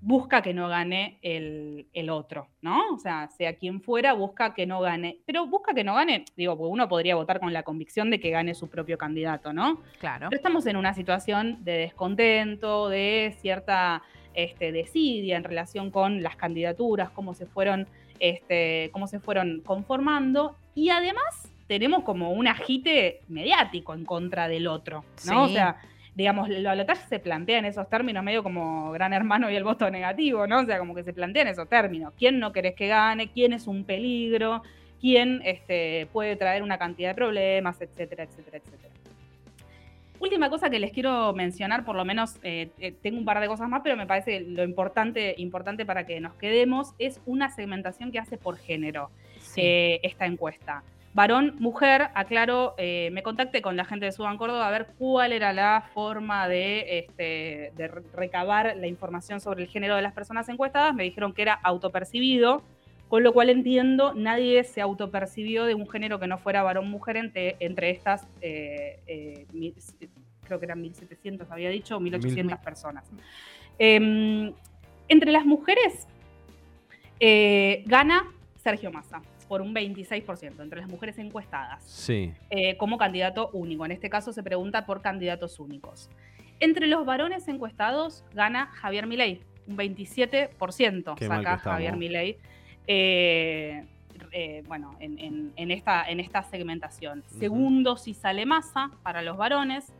busca 0.00 0.42
que 0.42 0.54
no 0.54 0.68
gane 0.68 1.18
el, 1.22 2.10
otro, 2.10 2.48
¿no? 2.62 2.94
O 2.94 2.98
sea, 2.98 3.28
sea 3.36 3.56
quien 3.56 3.82
fuera, 3.82 4.12
busca 4.12 4.54
que 4.54 4.66
no 4.66 4.80
gane. 4.80 5.18
Pero 5.26 5.46
busca 5.46 5.74
que 5.74 5.84
no 5.84 5.94
gane, 5.94 6.24
digo, 6.36 6.56
porque 6.56 6.72
uno 6.72 6.88
podría 6.88 7.16
votar 7.16 7.40
con 7.40 7.52
la 7.52 7.62
convicción 7.62 8.10
de 8.10 8.20
que 8.20 8.30
gane 8.30 8.54
su 8.54 8.68
propio 8.68 8.96
candidato, 8.96 9.52
¿no? 9.52 9.82
Claro. 9.98 10.28
Pero 10.30 10.38
estamos 10.38 10.66
en 10.66 10.76
una 10.76 10.94
situación 10.94 11.64
de 11.64 11.72
descontento, 11.72 12.88
de 12.88 13.34
cierta 13.40 14.02
este, 14.34 14.72
desidia 14.72 15.36
en 15.36 15.44
relación 15.44 15.90
con 15.90 16.22
las 16.22 16.36
candidaturas, 16.36 17.10
cómo 17.10 17.34
se 17.34 17.46
fueron 17.46 17.88
este, 18.20 18.90
cómo 18.92 19.06
se 19.06 19.20
fueron 19.20 19.62
conformando. 19.64 20.56
Y 20.74 20.90
además 20.90 21.52
tenemos 21.66 22.02
como 22.04 22.32
un 22.32 22.46
agite 22.46 23.20
mediático 23.28 23.94
en 23.94 24.04
contra 24.04 24.48
del 24.48 24.66
otro, 24.66 25.04
¿no? 25.26 25.44
O 25.44 25.48
sea, 25.48 25.76
digamos, 26.18 26.48
la 26.48 26.70
balotaje 26.70 27.06
se 27.08 27.20
plantea 27.20 27.60
en 27.60 27.64
esos 27.64 27.88
términos 27.88 28.24
medio 28.24 28.42
como 28.42 28.90
gran 28.90 29.12
hermano 29.12 29.48
y 29.52 29.54
el 29.54 29.62
voto 29.62 29.88
negativo, 29.88 30.48
¿no? 30.48 30.62
O 30.62 30.64
sea, 30.64 30.80
como 30.80 30.92
que 30.92 31.04
se 31.04 31.12
plantea 31.12 31.42
en 31.42 31.48
esos 31.48 31.68
términos. 31.68 32.12
¿Quién 32.18 32.40
no 32.40 32.52
querés 32.52 32.74
que 32.74 32.88
gane? 32.88 33.30
¿Quién 33.30 33.52
es 33.52 33.68
un 33.68 33.84
peligro? 33.84 34.62
¿Quién 35.00 35.40
este, 35.44 36.08
puede 36.12 36.34
traer 36.34 36.64
una 36.64 36.76
cantidad 36.76 37.10
de 37.10 37.14
problemas? 37.14 37.80
Etcétera, 37.80 38.24
etcétera, 38.24 38.58
etcétera. 38.58 38.92
Última 40.18 40.50
cosa 40.50 40.68
que 40.68 40.80
les 40.80 40.90
quiero 40.90 41.32
mencionar, 41.34 41.84
por 41.84 41.94
lo 41.94 42.04
menos 42.04 42.34
eh, 42.42 42.70
eh, 42.80 42.90
tengo 43.00 43.16
un 43.16 43.24
par 43.24 43.38
de 43.38 43.46
cosas 43.46 43.68
más, 43.68 43.82
pero 43.84 43.96
me 43.96 44.08
parece 44.08 44.40
lo 44.40 44.64
importante, 44.64 45.36
importante 45.38 45.86
para 45.86 46.04
que 46.04 46.20
nos 46.20 46.34
quedemos, 46.34 46.94
es 46.98 47.20
una 47.26 47.48
segmentación 47.50 48.10
que 48.10 48.18
hace 48.18 48.38
por 48.38 48.58
género 48.58 49.10
eh, 49.54 50.00
esta 50.02 50.26
encuesta. 50.26 50.82
Varón, 51.18 51.56
mujer, 51.58 52.10
aclaro, 52.14 52.76
me 52.78 53.24
contacté 53.24 53.60
con 53.60 53.76
la 53.76 53.84
gente 53.84 54.06
de 54.06 54.12
Suban 54.12 54.36
Córdoba 54.36 54.68
a 54.68 54.70
ver 54.70 54.86
cuál 54.98 55.32
era 55.32 55.52
la 55.52 55.90
forma 55.92 56.46
de, 56.46 57.00
este, 57.00 57.72
de 57.76 57.88
recabar 58.14 58.76
la 58.76 58.86
información 58.86 59.40
sobre 59.40 59.64
el 59.64 59.68
género 59.68 59.96
de 59.96 60.02
las 60.02 60.12
personas 60.12 60.48
encuestadas. 60.48 60.94
Me 60.94 61.02
dijeron 61.02 61.32
que 61.32 61.42
era 61.42 61.54
autopercibido, 61.54 62.62
con 63.08 63.24
lo 63.24 63.32
cual 63.32 63.50
entiendo, 63.50 64.14
nadie 64.14 64.62
se 64.62 64.80
autopercibió 64.80 65.64
de 65.64 65.74
un 65.74 65.88
género 65.88 66.20
que 66.20 66.28
no 66.28 66.38
fuera 66.38 66.62
varón-mujer 66.62 67.16
entre, 67.16 67.56
entre, 67.58 67.90
estas, 67.90 68.24
eh, 68.40 69.00
eh, 69.08 69.46
creo 70.44 70.60
que 70.60 70.66
eran 70.66 70.84
1.700, 70.84 71.48
había 71.50 71.70
dicho, 71.70 71.98
1.800 71.98 72.60
personas. 72.60 73.10
Em, 73.80 74.52
entre 75.08 75.32
las 75.32 75.44
mujeres 75.44 76.06
eh, 77.18 77.82
gana 77.86 78.24
Sergio 78.62 78.92
Massa 78.92 79.20
por 79.48 79.62
un 79.62 79.74
26%, 79.74 80.60
entre 80.60 80.80
las 80.80 80.88
mujeres 80.88 81.18
encuestadas, 81.18 81.82
sí. 81.84 82.32
como 82.76 82.98
candidato 82.98 83.50
único. 83.52 83.84
En 83.86 83.92
este 83.92 84.10
caso 84.10 84.32
se 84.32 84.42
pregunta 84.42 84.86
por 84.86 85.00
candidatos 85.02 85.58
únicos. 85.58 86.10
Entre 86.60 86.86
los 86.86 87.06
varones 87.06 87.46
encuestados 87.48 88.24
gana 88.34 88.66
Javier 88.66 89.06
Milei, 89.06 89.40
un 89.68 89.76
27% 89.76 91.18
saca 91.26 91.58
Javier 91.58 91.96
Milei. 91.96 92.38
Eh, 92.86 93.84
eh, 94.32 94.64
bueno, 94.66 94.96
en, 94.98 95.70
esta, 95.70 96.04
en 96.08 96.20
esta 96.20 96.42
segmentación. 96.42 97.22
Segundo, 97.38 97.96
si 97.96 98.14
sale 98.14 98.46
Massa 98.46 98.90
para 99.02 99.22
los 99.22 99.36
varones. 99.36 99.92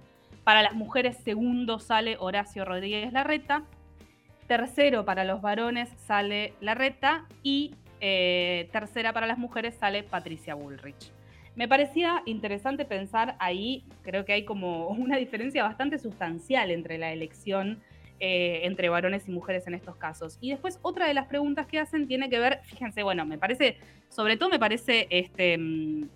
Para 0.42 0.62
las 0.62 0.74
mujeres, 0.74 1.18
segundo 1.18 1.78
sale 1.78 2.16
Horacio 2.18 2.64
Rodríguez 2.64 3.12
Larreta. 3.12 3.64
Tercero, 4.46 5.04
para 5.04 5.24
los 5.24 5.42
varones 5.42 5.90
sale 6.06 6.54
Larreta. 6.60 7.26
Y 7.42 7.74
eh, 8.00 8.68
tercera, 8.72 9.12
para 9.12 9.26
las 9.26 9.38
mujeres 9.38 9.74
sale 9.74 10.02
Patricia 10.02 10.54
Bullrich. 10.54 11.12
Me 11.56 11.66
parecía 11.66 12.22
interesante 12.26 12.84
pensar 12.84 13.36
ahí, 13.40 13.84
creo 14.02 14.24
que 14.24 14.32
hay 14.32 14.44
como 14.44 14.88
una 14.88 15.16
diferencia 15.16 15.62
bastante 15.62 15.98
sustancial 15.98 16.70
entre 16.70 16.98
la 16.98 17.12
elección 17.12 17.80
eh, 18.20 18.60
entre 18.64 18.88
varones 18.88 19.28
y 19.28 19.30
mujeres 19.30 19.66
en 19.66 19.74
estos 19.74 19.96
casos. 19.96 20.38
Y 20.40 20.50
después 20.50 20.80
otra 20.82 21.06
de 21.06 21.14
las 21.14 21.26
preguntas 21.26 21.66
que 21.66 21.78
hacen 21.78 22.08
tiene 22.08 22.28
que 22.28 22.40
ver, 22.40 22.60
fíjense, 22.64 23.04
bueno, 23.04 23.24
me 23.24 23.38
parece, 23.38 23.76
sobre 24.08 24.36
todo 24.36 24.48
me 24.48 24.58
parece 24.58 25.06
este, 25.10 25.56
mm, 25.56 26.08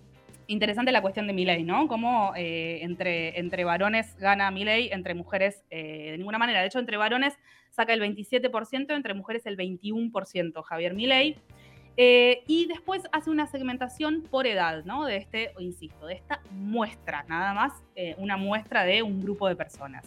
interesante 0.47 0.91
la 0.91 1.01
cuestión 1.01 1.27
de 1.27 1.33
Milei, 1.33 1.63
¿no? 1.63 1.87
Cómo 1.87 2.33
eh, 2.35 2.79
entre, 2.81 3.39
entre 3.39 3.63
varones 3.63 4.17
gana 4.17 4.51
Milei, 4.51 4.89
entre 4.91 5.13
mujeres 5.13 5.63
de 5.69 6.15
ninguna 6.17 6.37
manera. 6.37 6.59
De 6.59 6.67
hecho, 6.67 6.79
entre 6.79 6.97
varones 6.97 7.37
saca 7.73 7.93
el 7.93 8.01
27%, 8.01 8.95
entre 8.95 9.13
mujeres 9.13 9.45
el 9.45 9.57
21%, 9.57 10.63
Javier 10.63 10.93
Milei. 10.93 11.37
Y 11.95 12.65
después 12.67 13.03
hace 13.11 13.29
una 13.29 13.47
segmentación 13.47 14.23
por 14.23 14.47
edad, 14.47 14.83
¿no? 14.85 15.05
De 15.05 15.17
este, 15.17 15.51
insisto, 15.59 16.07
de 16.07 16.15
esta 16.15 16.41
muestra, 16.51 17.25
nada 17.27 17.53
más 17.53 17.73
una 18.17 18.37
muestra 18.37 18.83
de 18.83 19.03
un 19.03 19.21
grupo 19.21 19.47
de 19.47 19.55
personas. 19.55 20.05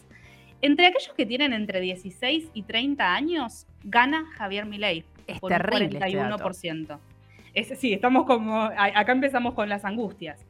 Entre 0.62 0.87
aquellos 0.87 1.12
que 1.14 1.27
tienen 1.27 1.53
entre 1.53 1.81
16 1.81 2.51
y 2.55 2.62
30 2.62 3.14
años, 3.14 3.66
gana 3.85 4.25
Javier 4.37 4.64
Milei. 4.64 5.05
Es 5.27 5.38
por 5.38 5.53
terrible. 5.53 5.99
Un 5.99 6.38
41%. 6.38 6.99
Este 7.53 7.77
sí, 7.77 7.92
estamos 7.92 8.27
como. 8.27 8.62
Acá 8.62 9.12
empezamos 9.12 9.55
con 9.55 9.68
las 9.68 9.85
angustias. 9.85 10.44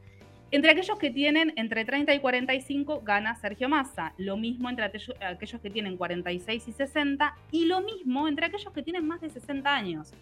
Entre 0.49 0.71
aquellos 0.71 0.97
que 0.97 1.11
tienen 1.11 1.51
entre 1.57 1.83
30 1.83 2.13
y 2.13 2.19
45 2.19 3.01
gana 3.01 3.35
Sergio 3.35 3.67
Massa, 3.67 4.13
lo 4.17 4.37
mismo 4.37 4.69
entre 4.69 4.85
aquellos 4.85 5.61
que 5.61 5.69
tienen 5.69 5.97
46 5.97 6.67
y 6.67 6.71
60 6.71 7.35
y 7.51 7.65
lo 7.65 7.81
mismo 7.81 8.29
entre 8.29 8.45
aquellos 8.45 8.71
que 8.71 8.81
tienen 8.81 9.05
más 9.05 9.19
de 9.19 9.29
60 9.29 9.75
años. 9.75 10.13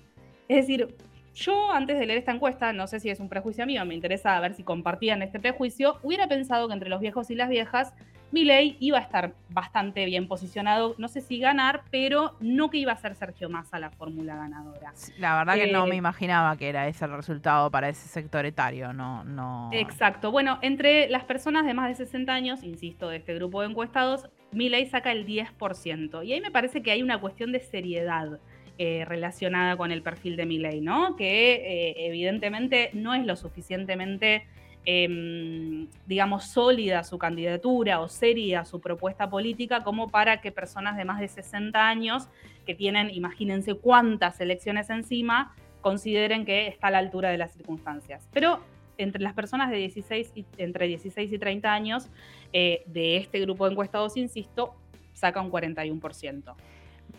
Es 0.48 0.58
decir, 0.58 0.96
yo 1.36 1.72
antes 1.72 2.00
de 2.00 2.06
leer 2.06 2.20
esta 2.20 2.32
encuesta, 2.32 2.72
no 2.72 2.88
sé 2.88 3.00
si 3.00 3.10
es 3.10 3.20
un 3.20 3.28
prejuicio 3.28 3.66
mío, 3.66 3.84
me 3.86 3.94
interesa 3.94 4.40
ver 4.40 4.54
si 4.54 4.64
compartían 4.64 5.22
este 5.22 5.40
prejuicio, 5.40 5.98
hubiera 6.02 6.28
pensado 6.28 6.68
que 6.68 6.74
entre 6.74 6.90
los 6.90 7.02
viejos 7.02 7.30
y 7.30 7.36
las 7.36 7.50
viejas, 7.50 7.94
Milei 8.32 8.78
iba 8.80 8.98
a 8.98 9.02
estar 9.02 9.34
bastante 9.50 10.06
bien 10.06 10.28
posicionado, 10.28 10.96
no 10.98 11.08
sé 11.08 11.22
si 11.22 11.40
ganar, 11.40 11.84
pero 11.92 12.36
no 12.40 12.70
que 12.70 12.78
iba 12.78 12.92
a 12.92 12.98
ser 12.98 13.16
Sergio 13.16 13.50
Massa 13.50 13.80
la 13.80 13.92
fórmula 13.92 14.36
ganadora. 14.36 14.94
La 15.20 15.38
verdad 15.38 15.56
que 15.56 15.72
no 15.72 15.86
me 15.86 15.96
eh, 15.96 15.98
imaginaba 15.98 16.56
que 16.58 16.70
era 16.70 16.88
ese 16.88 17.06
el 17.06 17.12
resultado 17.12 17.70
para 17.70 17.90
ese 17.90 18.08
sector 18.08 18.46
etario, 18.46 18.94
no, 18.94 19.24
no. 19.24 19.70
Exacto. 19.74 20.32
Bueno, 20.32 20.60
entre 20.62 21.10
las 21.10 21.24
personas 21.24 21.66
de 21.66 21.74
más 21.74 21.90
de 21.90 21.96
60 21.96 22.34
años, 22.34 22.64
insisto, 22.64 23.10
de 23.10 23.18
este 23.18 23.36
grupo 23.36 23.62
de 23.62 23.68
encuestados, 23.68 24.30
Milei 24.52 24.86
saca 24.88 25.12
el 25.12 25.26
10%. 25.26 26.26
Y 26.26 26.34
ahí 26.34 26.42
me 26.42 26.52
parece 26.52 26.82
que 26.82 26.92
hay 26.92 27.04
una 27.04 27.20
cuestión 27.20 27.52
de 27.52 27.60
seriedad 27.60 28.40
eh, 28.78 29.06
relacionada 29.06 29.78
con 29.78 29.92
el 29.92 30.02
perfil 30.02 30.36
de 30.36 30.46
Milley, 30.46 30.82
¿no? 30.82 31.16
Que 31.16 31.54
eh, 31.54 32.08
evidentemente 32.08 32.90
no 32.94 33.14
es 33.14 33.26
lo 33.26 33.36
suficientemente, 33.36 34.46
em, 34.86 35.88
digamos, 36.06 36.46
sólida 36.46 37.04
su 37.04 37.18
candidatura 37.18 38.02
o 38.02 38.10
seria 38.10 38.66
su 38.66 38.82
propuesta 38.82 39.30
política 39.30 39.84
como 39.84 40.10
para 40.10 40.42
que 40.42 40.52
personas 40.52 40.98
de 40.98 41.06
más 41.06 41.20
de 41.20 41.28
60 41.28 41.88
años, 41.88 42.28
que 42.66 42.76
tienen, 42.76 43.10
imagínense 43.12 43.76
cuántas 43.76 44.42
elecciones 44.42 44.90
encima, 44.90 45.56
consideren 45.82 46.46
que 46.46 46.68
está 46.68 46.88
a 46.88 46.92
la 46.92 46.98
altura 46.98 47.30
de 47.30 47.38
las 47.38 47.54
circunstancias. 47.54 48.28
Pero 48.34 48.60
entre 48.98 49.22
las 49.22 49.34
personas 49.34 49.70
de 49.70 49.78
16 49.78 50.32
y, 50.36 50.46
entre 50.58 50.88
16 50.88 51.32
y 51.32 51.38
30 51.38 51.72
años 51.72 52.10
eh, 52.54 52.84
de 52.88 53.18
este 53.18 53.40
grupo 53.40 53.66
de 53.66 53.72
encuestados, 53.72 54.18
insisto, 54.18 54.76
saca 55.14 55.42
un 55.42 55.52
41%. 55.52 56.56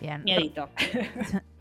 Bien. 0.01 0.25
Miedito. 0.25 0.69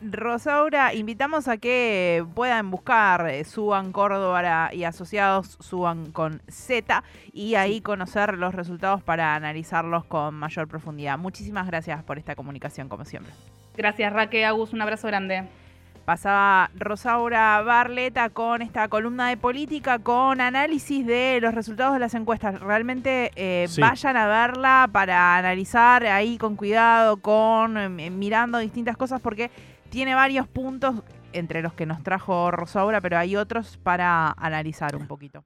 Rosaura, 0.02 0.94
invitamos 0.94 1.48
a 1.48 1.58
que 1.58 2.26
puedan 2.36 2.70
buscar 2.70 3.28
eh, 3.30 3.44
Suban 3.44 3.92
Córdoba 3.92 4.74
y 4.74 4.84
asociados 4.84 5.58
Suban 5.62 6.12
con 6.12 6.42
Z 6.50 7.04
y 7.32 7.56
ahí 7.56 7.82
conocer 7.82 8.38
los 8.38 8.54
resultados 8.54 9.02
para 9.02 9.36
analizarlos 9.36 10.06
con 10.06 10.36
mayor 10.36 10.68
profundidad. 10.68 11.18
Muchísimas 11.18 11.68
gracias 11.68 12.04
por 12.04 12.18
esta 12.18 12.36
comunicación, 12.36 12.90
como 12.90 13.06
siempre. 13.06 13.34
Gracias, 13.78 14.12
Raquel 14.12 14.46
Agus. 14.46 14.74
Un 14.74 14.82
abrazo 14.82 15.08
grande. 15.08 15.46
Pasaba 16.06 16.70
Rosaura 16.76 17.64
Barleta 17.64 18.30
con 18.30 18.62
esta 18.62 18.88
columna 18.90 19.30
de 19.30 19.38
política, 19.38 19.98
con 19.98 20.40
análisis 20.40 21.04
de 21.04 21.40
los 21.42 21.56
resultados 21.56 21.96
de 21.96 22.00
las 22.00 22.14
encuestas. 22.14 22.60
Realmente 22.60 23.32
eh, 23.36 23.68
vayan 23.80 24.16
a 24.16 24.28
verla 24.28 24.88
para 24.92 25.36
analizar 25.36 26.06
ahí 26.06 26.38
con 26.38 26.58
cuidado, 26.58 27.18
con 27.18 28.00
eh, 28.00 28.12
mirando 28.12 28.60
distintas 28.60 28.98
cosas, 28.98 29.20
porque 29.20 29.50
tiene 29.96 30.14
varios 30.14 30.46
puntos 30.46 31.04
entre 31.32 31.62
los 31.62 31.72
que 31.72 31.86
nos 31.86 32.04
trajo 32.04 32.52
Rosaura, 32.52 33.00
pero 33.00 33.18
hay 33.18 33.38
otros 33.38 33.78
para 33.78 34.30
analizar 34.32 34.94
un 34.98 35.08
poquito. 35.08 35.46